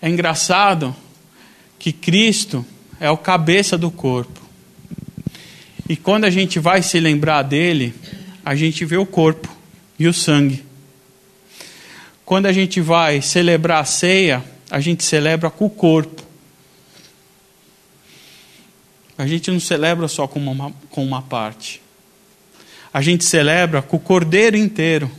É 0.00 0.08
engraçado 0.08 0.94
que 1.78 1.92
Cristo 1.92 2.64
é 3.00 3.10
o 3.10 3.16
cabeça 3.16 3.78
do 3.78 3.90
corpo. 3.90 4.40
E 5.88 5.96
quando 5.96 6.24
a 6.24 6.30
gente 6.30 6.58
vai 6.58 6.82
se 6.82 6.98
lembrar 7.00 7.42
dele, 7.42 7.94
a 8.44 8.54
gente 8.54 8.84
vê 8.84 8.96
o 8.96 9.06
corpo 9.06 9.48
e 9.98 10.06
o 10.06 10.12
sangue. 10.12 10.64
Quando 12.24 12.46
a 12.46 12.52
gente 12.52 12.80
vai 12.80 13.20
celebrar 13.20 13.80
a 13.80 13.84
ceia, 13.84 14.44
a 14.70 14.80
gente 14.80 15.04
celebra 15.04 15.50
com 15.50 15.66
o 15.66 15.70
corpo. 15.70 16.22
A 19.18 19.26
gente 19.26 19.50
não 19.50 19.60
celebra 19.60 20.08
só 20.08 20.26
com 20.26 20.40
uma, 20.40 20.72
com 20.90 21.04
uma 21.04 21.22
parte. 21.22 21.82
A 22.92 23.00
gente 23.00 23.24
celebra 23.24 23.81
com 23.81 23.96
o 23.96 24.00
cordeiro 24.00 24.57
inteiro. 24.57 25.11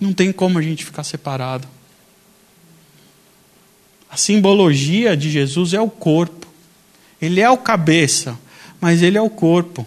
Não 0.00 0.12
tem 0.12 0.32
como 0.32 0.58
a 0.58 0.62
gente 0.62 0.84
ficar 0.84 1.04
separado. 1.04 1.68
A 4.10 4.16
simbologia 4.16 5.16
de 5.16 5.30
Jesus 5.30 5.74
é 5.74 5.80
o 5.80 5.90
corpo. 5.90 6.46
Ele 7.20 7.40
é 7.40 7.50
o 7.50 7.58
cabeça, 7.58 8.38
mas 8.80 9.02
ele 9.02 9.18
é 9.18 9.22
o 9.22 9.30
corpo. 9.30 9.86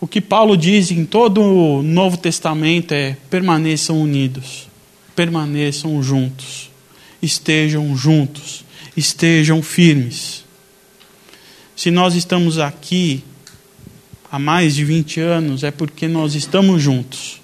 O 0.00 0.06
que 0.06 0.20
Paulo 0.20 0.56
diz 0.56 0.90
em 0.90 1.04
todo 1.04 1.42
o 1.42 1.82
Novo 1.82 2.16
Testamento 2.16 2.92
é: 2.92 3.16
permaneçam 3.28 4.00
unidos, 4.00 4.68
permaneçam 5.14 6.02
juntos, 6.02 6.70
estejam 7.20 7.96
juntos, 7.96 8.64
estejam 8.98 9.62
firmes. 9.62 10.44
Se 11.76 11.90
nós 11.90 12.14
estamos 12.14 12.58
aqui 12.58 13.22
há 14.30 14.38
mais 14.38 14.74
de 14.74 14.84
20 14.84 15.20
anos, 15.20 15.62
é 15.62 15.70
porque 15.70 16.08
nós 16.08 16.34
estamos 16.34 16.82
juntos. 16.82 17.40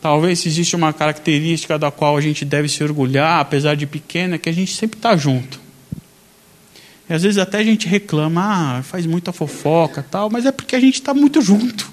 Talvez 0.00 0.44
exista 0.46 0.76
uma 0.76 0.92
característica 0.92 1.78
da 1.78 1.90
qual 1.90 2.16
a 2.16 2.20
gente 2.20 2.44
deve 2.44 2.68
se 2.68 2.82
orgulhar, 2.82 3.40
apesar 3.40 3.74
de 3.74 3.86
pequena, 3.86 4.36
é 4.36 4.38
que 4.38 4.48
a 4.48 4.52
gente 4.52 4.74
sempre 4.74 4.98
está 4.98 5.16
junto. 5.16 5.60
E 7.08 7.12
às 7.12 7.22
vezes 7.22 7.38
até 7.38 7.58
a 7.58 7.64
gente 7.64 7.86
reclama, 7.86 8.78
ah, 8.78 8.82
faz 8.82 9.06
muita 9.06 9.32
fofoca 9.32 10.04
tal, 10.10 10.30
mas 10.30 10.46
é 10.46 10.52
porque 10.52 10.74
a 10.74 10.80
gente 10.80 10.94
está 10.94 11.12
muito 11.12 11.40
junto. 11.40 11.90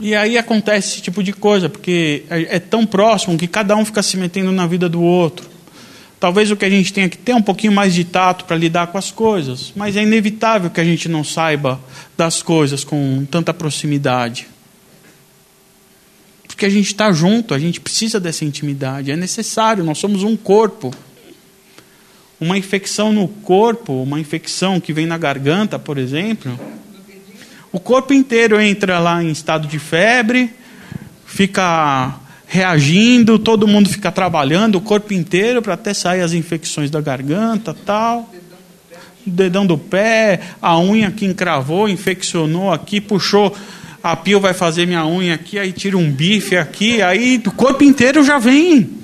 E 0.00 0.14
aí 0.14 0.38
acontece 0.38 0.94
esse 0.94 1.02
tipo 1.02 1.22
de 1.22 1.30
coisa, 1.30 1.68
porque 1.68 2.24
é, 2.30 2.56
é 2.56 2.58
tão 2.58 2.86
próximo 2.86 3.36
que 3.36 3.46
cada 3.46 3.76
um 3.76 3.84
fica 3.84 4.02
se 4.02 4.16
metendo 4.16 4.50
na 4.50 4.66
vida 4.66 4.88
do 4.88 5.02
outro. 5.02 5.46
Talvez 6.18 6.50
o 6.50 6.56
que 6.56 6.64
a 6.64 6.70
gente 6.70 6.90
tenha 6.90 7.08
que 7.08 7.18
ter 7.18 7.34
um 7.34 7.42
pouquinho 7.42 7.72
mais 7.72 7.94
de 7.94 8.04
tato 8.04 8.46
para 8.46 8.56
lidar 8.56 8.86
com 8.86 8.96
as 8.96 9.10
coisas, 9.10 9.72
mas 9.76 9.96
é 9.96 10.02
inevitável 10.02 10.70
que 10.70 10.80
a 10.80 10.84
gente 10.84 11.06
não 11.06 11.22
saiba 11.22 11.78
das 12.16 12.42
coisas 12.42 12.82
com 12.82 13.26
tanta 13.30 13.52
proximidade. 13.52 14.48
Porque 16.46 16.64
a 16.64 16.70
gente 16.70 16.86
está 16.86 17.12
junto, 17.12 17.52
a 17.52 17.58
gente 17.58 17.78
precisa 17.78 18.18
dessa 18.18 18.44
intimidade, 18.44 19.10
é 19.10 19.16
necessário, 19.16 19.84
nós 19.84 19.98
somos 19.98 20.22
um 20.22 20.36
corpo. 20.36 20.94
Uma 22.40 22.56
infecção 22.56 23.12
no 23.12 23.28
corpo, 23.28 24.02
uma 24.02 24.18
infecção 24.18 24.80
que 24.80 24.94
vem 24.94 25.06
na 25.06 25.18
garganta, 25.18 25.78
por 25.78 25.98
exemplo, 25.98 26.58
o 27.72 27.78
corpo 27.78 28.12
inteiro 28.12 28.60
entra 28.60 28.98
lá 28.98 29.22
em 29.22 29.30
estado 29.30 29.68
de 29.68 29.78
febre, 29.78 30.50
fica 31.24 32.14
reagindo, 32.46 33.38
todo 33.38 33.68
mundo 33.68 33.88
fica 33.88 34.10
trabalhando, 34.10 34.76
o 34.76 34.80
corpo 34.80 35.14
inteiro, 35.14 35.62
para 35.62 35.74
até 35.74 35.94
sair 35.94 36.20
as 36.20 36.32
infecções 36.32 36.90
da 36.90 37.00
garganta 37.00 37.72
tal. 37.86 38.28
O 39.24 39.30
dedão 39.30 39.64
do 39.64 39.78
pé, 39.78 40.40
a 40.60 40.78
unha 40.78 41.10
que 41.10 41.24
encravou, 41.24 41.88
infeccionou 41.88 42.72
aqui, 42.72 43.00
puxou. 43.00 43.54
A 44.02 44.16
pio 44.16 44.40
vai 44.40 44.54
fazer 44.54 44.86
minha 44.86 45.06
unha 45.06 45.34
aqui, 45.34 45.58
aí 45.58 45.72
tira 45.72 45.96
um 45.96 46.10
bife 46.10 46.56
aqui, 46.56 47.02
aí 47.02 47.40
o 47.46 47.52
corpo 47.52 47.84
inteiro 47.84 48.24
já 48.24 48.38
vem. 48.38 48.98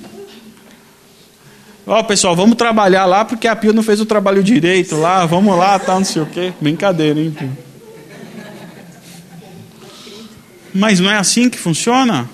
Ó, 1.85 2.03
pessoal, 2.03 2.35
vamos 2.35 2.57
trabalhar 2.57 3.05
lá 3.05 3.23
porque 3.23 3.47
a 3.47 3.55
Pio 3.55 3.71
não 3.71 3.81
fez 3.81 4.01
o 4.01 4.05
trabalho 4.05 4.43
direito 4.43 4.97
lá, 4.97 5.25
vamos 5.25 5.57
lá, 5.57 5.79
tal, 5.79 5.99
não 5.99 6.05
sei 6.05 6.21
o 6.21 6.25
quê. 6.25 6.51
Brincadeira, 6.59 7.17
hein? 7.17 7.33
Mas 10.77 10.99
não 10.99 11.09
é 11.09 11.17
assim 11.17 11.49
que 11.49 11.57
funciona? 11.57 12.29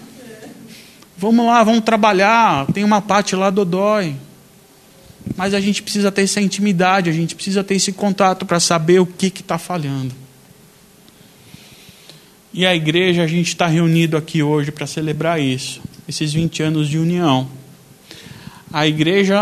Vamos 1.18 1.46
lá, 1.46 1.64
vamos 1.64 1.84
trabalhar. 1.86 2.68
Tem 2.74 2.84
uma 2.84 3.02
parte 3.02 3.36
lá 3.36 3.50
do 3.50 3.64
dói. 3.64 4.16
Mas 5.38 5.54
a 5.54 5.62
gente 5.62 5.82
precisa 5.82 6.12
ter 6.12 6.24
essa 6.24 6.42
intimidade, 6.42 7.10
a 7.10 7.14
gente 7.14 7.34
precisa 7.34 7.64
ter 7.64 7.76
esse 7.76 7.94
contato 7.94 8.46
para 8.46 8.60
saber 8.60 9.00
o 9.00 9.06
que 9.06 9.28
está 9.28 9.58
falhando. 9.58 10.14
E 12.54 12.66
a 12.66 12.76
igreja, 12.76 13.24
a 13.24 13.28
gente 13.28 13.48
está 13.48 13.66
reunido 13.66 14.18
aqui 14.18 14.44
hoje 14.44 14.72
para 14.72 14.86
celebrar 14.86 15.42
isso, 15.42 15.82
esses 16.08 16.34
20 16.34 16.62
anos 16.62 16.90
de 16.90 17.00
união. 17.00 17.48
A 18.72 18.86
igreja 18.86 19.40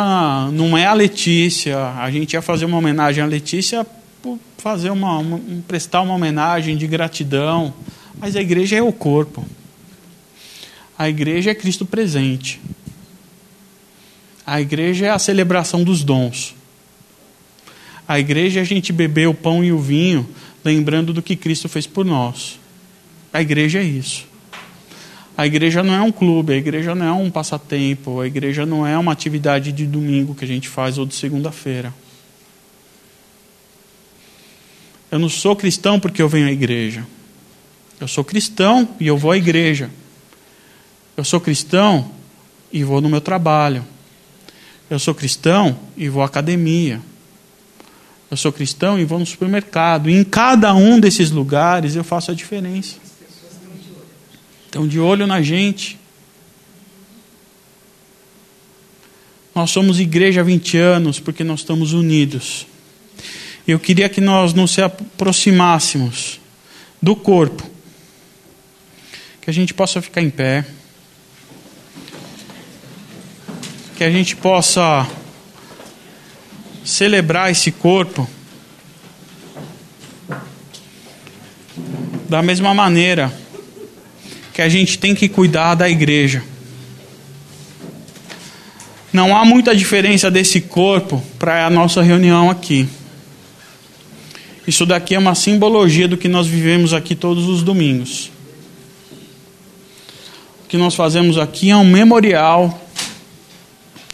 não 0.54 0.78
é 0.78 0.86
a 0.86 0.94
Letícia, 0.94 1.94
a 1.94 2.12
gente 2.12 2.34
ia 2.34 2.42
fazer 2.42 2.66
uma 2.66 2.78
homenagem 2.78 3.24
à 3.24 3.28
Letícia 3.28 3.86
por 4.22 4.38
fazer 4.60 4.92
uma, 4.92 5.18
uma 5.18 5.42
prestar 5.68 6.02
uma 6.02 6.14
homenagem 6.14 6.78
de 6.78 6.86
gratidão, 6.86 7.74
mas 8.22 8.36
a 8.36 8.42
igreja 8.42 8.76
é 8.76 8.84
o 8.84 8.94
corpo. 8.94 9.44
A 10.96 11.10
igreja 11.10 11.50
é 11.50 11.56
Cristo 11.56 11.88
presente. 11.88 12.62
A 14.46 14.62
igreja 14.62 15.08
é 15.08 15.10
a 15.10 15.18
celebração 15.18 15.84
dos 15.84 16.04
dons. 16.04 16.56
A 18.08 18.20
igreja 18.20 18.60
é 18.60 18.62
a 18.62 18.66
gente 18.66 18.94
beber 18.94 19.28
o 19.28 19.34
pão 19.34 19.64
e 19.64 19.72
o 19.72 19.80
vinho, 19.80 20.30
lembrando 20.64 21.12
do 21.12 21.24
que 21.24 21.36
Cristo 21.36 21.68
fez 21.68 21.88
por 21.88 22.06
nós. 22.06 22.60
A 23.34 23.42
igreja 23.42 23.80
é 23.80 23.84
isso. 23.84 24.28
A 25.36 25.48
igreja 25.48 25.82
não 25.82 25.96
é 25.96 26.02
um 26.02 26.12
clube, 26.12 26.54
a 26.54 26.58
igreja 26.58 26.94
não 26.94 27.06
é 27.08 27.12
um 27.12 27.32
passatempo, 27.32 28.20
a 28.20 28.28
igreja 28.28 28.68
não 28.68 28.86
é 28.86 28.96
uma 29.00 29.12
atividade 29.12 29.72
de 29.72 29.88
domingo 29.88 30.36
que 30.36 30.46
a 30.46 30.48
gente 30.48 30.70
faz 30.70 31.00
ou 31.00 31.08
de 31.08 31.16
segunda-feira. 31.16 31.92
Eu 35.10 35.18
não 35.18 35.30
sou 35.30 35.56
cristão 35.56 36.00
porque 36.00 36.22
eu 36.22 36.30
venho 36.30 36.46
à 36.46 36.52
igreja. 36.52 37.04
Eu 38.02 38.08
sou 38.08 38.24
cristão 38.24 38.90
e 39.00 39.06
eu 39.06 39.16
vou 39.16 39.30
à 39.30 39.38
igreja. 39.38 39.92
Eu 41.16 41.24
sou 41.24 41.40
cristão 41.40 42.10
e 42.74 42.84
vou 42.84 43.00
no 43.00 43.08
meu 43.08 43.22
trabalho. 43.22 43.86
Eu 44.90 44.98
sou 44.98 45.14
cristão 45.14 45.80
e 45.96 46.10
vou 46.10 46.24
à 46.24 46.26
academia. 46.26 47.00
Eu 48.32 48.36
sou 48.36 48.52
cristão 48.52 49.00
e 49.00 49.06
vou 49.06 49.20
no 49.20 49.26
supermercado. 49.26 50.10
E 50.10 50.14
em 50.14 50.24
cada 50.24 50.74
um 50.74 51.00
desses 51.00 51.30
lugares 51.30 51.96
eu 51.96 52.04
faço 52.04 52.32
a 52.32 52.34
diferença. 52.34 52.96
Estão 54.66 54.88
de 54.88 55.00
olho 55.00 55.28
na 55.28 55.40
gente. 55.44 56.00
Nós 59.54 59.70
somos 59.70 60.00
igreja 60.00 60.42
há 60.42 60.44
20 60.44 60.76
anos 60.76 61.20
porque 61.20 61.44
nós 61.44 61.60
estamos 61.60 61.94
unidos. 61.94 62.66
Eu 63.68 63.80
queria 63.80 64.10
que 64.10 64.20
nós 64.20 64.56
nos 64.56 64.80
aproximássemos 64.80 66.40
do 67.00 67.16
corpo. 67.16 67.71
Que 69.42 69.50
a 69.50 69.54
gente 69.54 69.74
possa 69.74 70.02
ficar 70.02 70.22
em 70.22 70.30
pé. 70.30 70.66
Que 73.98 74.04
a 74.04 74.12
gente 74.12 74.36
possa 74.36 75.08
celebrar 76.86 77.52
esse 77.52 77.72
corpo 77.72 78.28
da 82.30 82.42
mesma 82.42 82.74
maneira 82.74 83.32
que 84.54 84.62
a 84.62 84.70
gente 84.70 84.98
tem 84.98 85.16
que 85.16 85.28
cuidar 85.28 85.76
da 85.76 85.90
igreja. 85.90 86.44
Não 89.12 89.36
há 89.36 89.44
muita 89.44 89.76
diferença 89.76 90.32
desse 90.32 90.62
corpo 90.62 91.22
para 91.38 91.66
a 91.66 91.70
nossa 91.70 92.02
reunião 92.02 92.50
aqui. 92.50 92.88
Isso 94.66 94.86
daqui 94.86 95.16
é 95.16 95.20
uma 95.20 95.36
simbologia 95.36 96.08
do 96.08 96.16
que 96.16 96.28
nós 96.28 96.48
vivemos 96.48 96.94
aqui 96.94 97.16
todos 97.16 97.48
os 97.48 97.64
domingos. 97.64 98.32
Que 100.72 100.78
nós 100.78 100.96
fazemos 100.96 101.38
aqui 101.38 101.70
é 101.70 101.76
um 101.76 101.84
memorial 101.84 102.82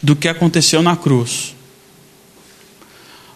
do 0.02 0.16
que 0.16 0.26
aconteceu 0.26 0.82
na 0.82 0.96
cruz. 0.96 1.54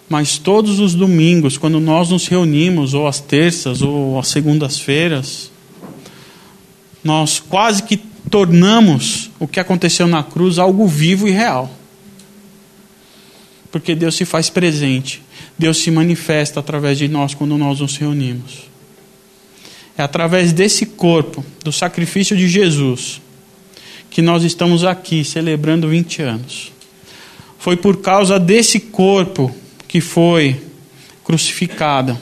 Mas 0.09 0.39
todos 0.39 0.81
os 0.81 0.93
domingos, 0.93 1.57
quando 1.57 1.79
nós 1.79 2.11
nos 2.11 2.27
reunimos, 2.27 2.95
ou 2.95 3.07
às 3.07 3.21
terças, 3.21 3.81
ou 3.81 4.19
às 4.19 4.27
segundas-feiras, 4.27 5.53
nós 7.05 7.39
quase 7.39 7.85
que 7.85 7.97
tornamos 8.29 9.31
o 9.39 9.47
que 9.47 9.61
aconteceu 9.61 10.09
na 10.09 10.25
cruz 10.25 10.59
algo 10.59 10.85
vivo 10.89 11.29
e 11.29 11.31
real. 11.31 11.71
Porque 13.71 13.95
Deus 13.95 14.17
se 14.17 14.25
faz 14.25 14.51
presente, 14.51 15.23
Deus 15.57 15.77
se 15.77 15.93
manifesta 15.93 16.59
através 16.59 16.99
de 16.99 17.07
nós 17.07 17.35
quando 17.35 17.57
nós 17.57 17.79
nos 17.79 17.97
reunimos. 17.97 18.72
É 19.97 20.03
através 20.03 20.53
desse 20.53 20.87
corpo, 20.87 21.45
do 21.63 21.71
sacrifício 21.73 22.37
de 22.37 22.49
Jesus, 22.49 23.21
que 24.11 24.23
nós 24.23 24.43
estamos 24.43 24.85
aqui 24.85 25.25
celebrando 25.25 25.89
20 25.89 26.23
anos. 26.23 26.73
Foi 27.59 27.77
por 27.77 27.99
causa 27.99 28.41
desse 28.41 28.81
corpo 28.81 29.55
que 29.87 30.01
foi 30.01 30.61
crucificado. 31.23 32.19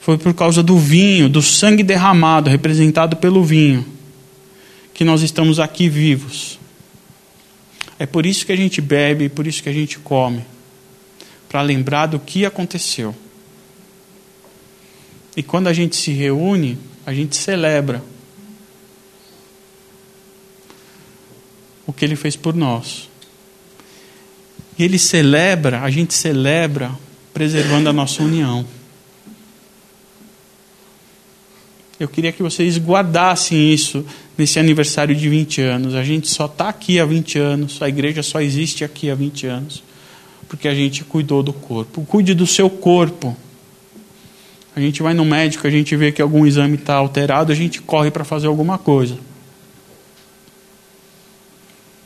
Foi 0.00 0.16
por 0.16 0.34
causa 0.34 0.62
do 0.62 0.78
vinho, 0.78 1.28
do 1.28 1.42
sangue 1.42 1.82
derramado, 1.82 2.48
representado 2.48 3.16
pelo 3.16 3.42
vinho, 3.42 3.84
que 4.94 5.04
nós 5.04 5.22
estamos 5.22 5.58
aqui 5.58 5.88
vivos. 5.88 6.58
É 7.98 8.06
por 8.06 8.26
isso 8.26 8.44
que 8.46 8.52
a 8.52 8.56
gente 8.56 8.80
bebe, 8.80 9.28
por 9.28 9.46
isso 9.46 9.62
que 9.62 9.68
a 9.68 9.72
gente 9.72 9.98
come 9.98 10.44
para 11.48 11.62
lembrar 11.62 12.06
do 12.06 12.18
que 12.18 12.44
aconteceu. 12.44 13.14
E 15.36 15.42
quando 15.42 15.68
a 15.68 15.72
gente 15.72 15.96
se 15.96 16.12
reúne, 16.12 16.78
a 17.06 17.14
gente 17.14 17.36
celebra 17.36 18.02
o 21.86 21.92
que 21.92 22.04
ele 22.04 22.16
fez 22.16 22.34
por 22.34 22.52
nós. 22.52 23.08
E 24.76 24.82
ele 24.82 24.98
celebra, 24.98 25.82
a 25.82 25.90
gente 25.90 26.12
celebra 26.12 26.90
preservando 27.32 27.88
a 27.88 27.92
nossa 27.92 28.24
união. 28.24 28.66
Eu 31.98 32.08
queria 32.08 32.32
que 32.32 32.42
vocês 32.42 32.76
guardassem 32.76 33.72
isso 33.72 34.04
nesse 34.36 34.58
aniversário 34.58 35.14
de 35.14 35.28
20 35.28 35.62
anos. 35.62 35.94
A 35.94 36.02
gente 36.02 36.28
só 36.28 36.46
está 36.46 36.68
aqui 36.68 36.98
há 36.98 37.06
20 37.06 37.38
anos, 37.38 37.80
a 37.80 37.88
igreja 37.88 38.22
só 38.22 38.40
existe 38.40 38.84
aqui 38.84 39.08
há 39.10 39.14
20 39.14 39.46
anos, 39.46 39.82
porque 40.48 40.66
a 40.66 40.74
gente 40.74 41.04
cuidou 41.04 41.40
do 41.40 41.52
corpo. 41.52 42.04
Cuide 42.04 42.34
do 42.34 42.48
seu 42.48 42.68
corpo. 42.68 43.34
A 44.76 44.80
gente 44.80 45.02
vai 45.02 45.14
no 45.14 45.24
médico, 45.24 45.66
a 45.66 45.70
gente 45.70 45.96
vê 45.96 46.12
que 46.12 46.20
algum 46.20 46.46
exame 46.46 46.74
está 46.74 46.96
alterado, 46.96 47.50
a 47.50 47.54
gente 47.54 47.80
corre 47.80 48.10
para 48.10 48.24
fazer 48.24 48.46
alguma 48.46 48.76
coisa. 48.76 49.16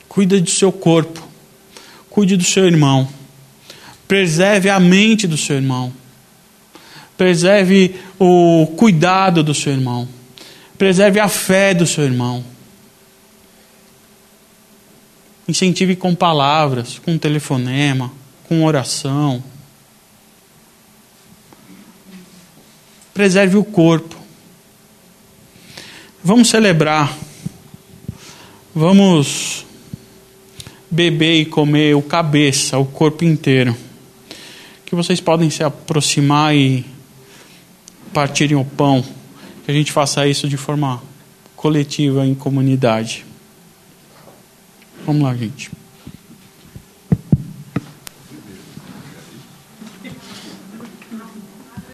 Cuida 0.07 0.39
do 0.39 0.49
seu 0.49 0.71
corpo. 0.71 1.21
Cuide 2.09 2.37
do 2.37 2.45
seu 2.45 2.65
irmão. 2.65 3.09
Preserve 4.07 4.69
a 4.69 4.79
mente 4.79 5.27
do 5.27 5.35
seu 5.35 5.57
irmão. 5.57 5.91
Preserve 7.17 7.95
o 8.17 8.65
cuidado 8.77 9.43
do 9.43 9.53
seu 9.53 9.73
irmão. 9.73 10.07
Preserve 10.77 11.19
a 11.19 11.27
fé 11.27 11.73
do 11.73 11.85
seu 11.85 12.05
irmão. 12.05 12.41
Incentive 15.45 15.97
com 15.97 16.15
palavras, 16.15 16.99
com 16.99 17.17
telefonema, 17.17 18.13
com 18.47 18.63
oração. 18.63 19.43
Preserve 23.13 23.57
o 23.57 23.63
corpo. 23.63 24.15
Vamos 26.23 26.49
celebrar. 26.49 27.15
Vamos 28.73 29.65
beber 30.89 31.41
e 31.41 31.45
comer 31.45 31.95
o 31.95 32.01
cabeça, 32.01 32.77
o 32.77 32.85
corpo 32.85 33.23
inteiro. 33.23 33.75
Que 34.85 34.95
vocês 34.95 35.19
podem 35.19 35.49
se 35.49 35.63
aproximar 35.63 36.55
e 36.55 36.85
partirem 38.13 38.57
o 38.57 38.65
pão, 38.65 39.03
que 39.65 39.71
a 39.71 39.73
gente 39.73 39.91
faça 39.91 40.27
isso 40.27 40.47
de 40.47 40.57
forma 40.57 41.01
coletiva 41.55 42.25
em 42.25 42.35
comunidade. 42.35 43.25
Vamos 45.05 45.23
lá, 45.23 45.35
gente. 45.35 45.71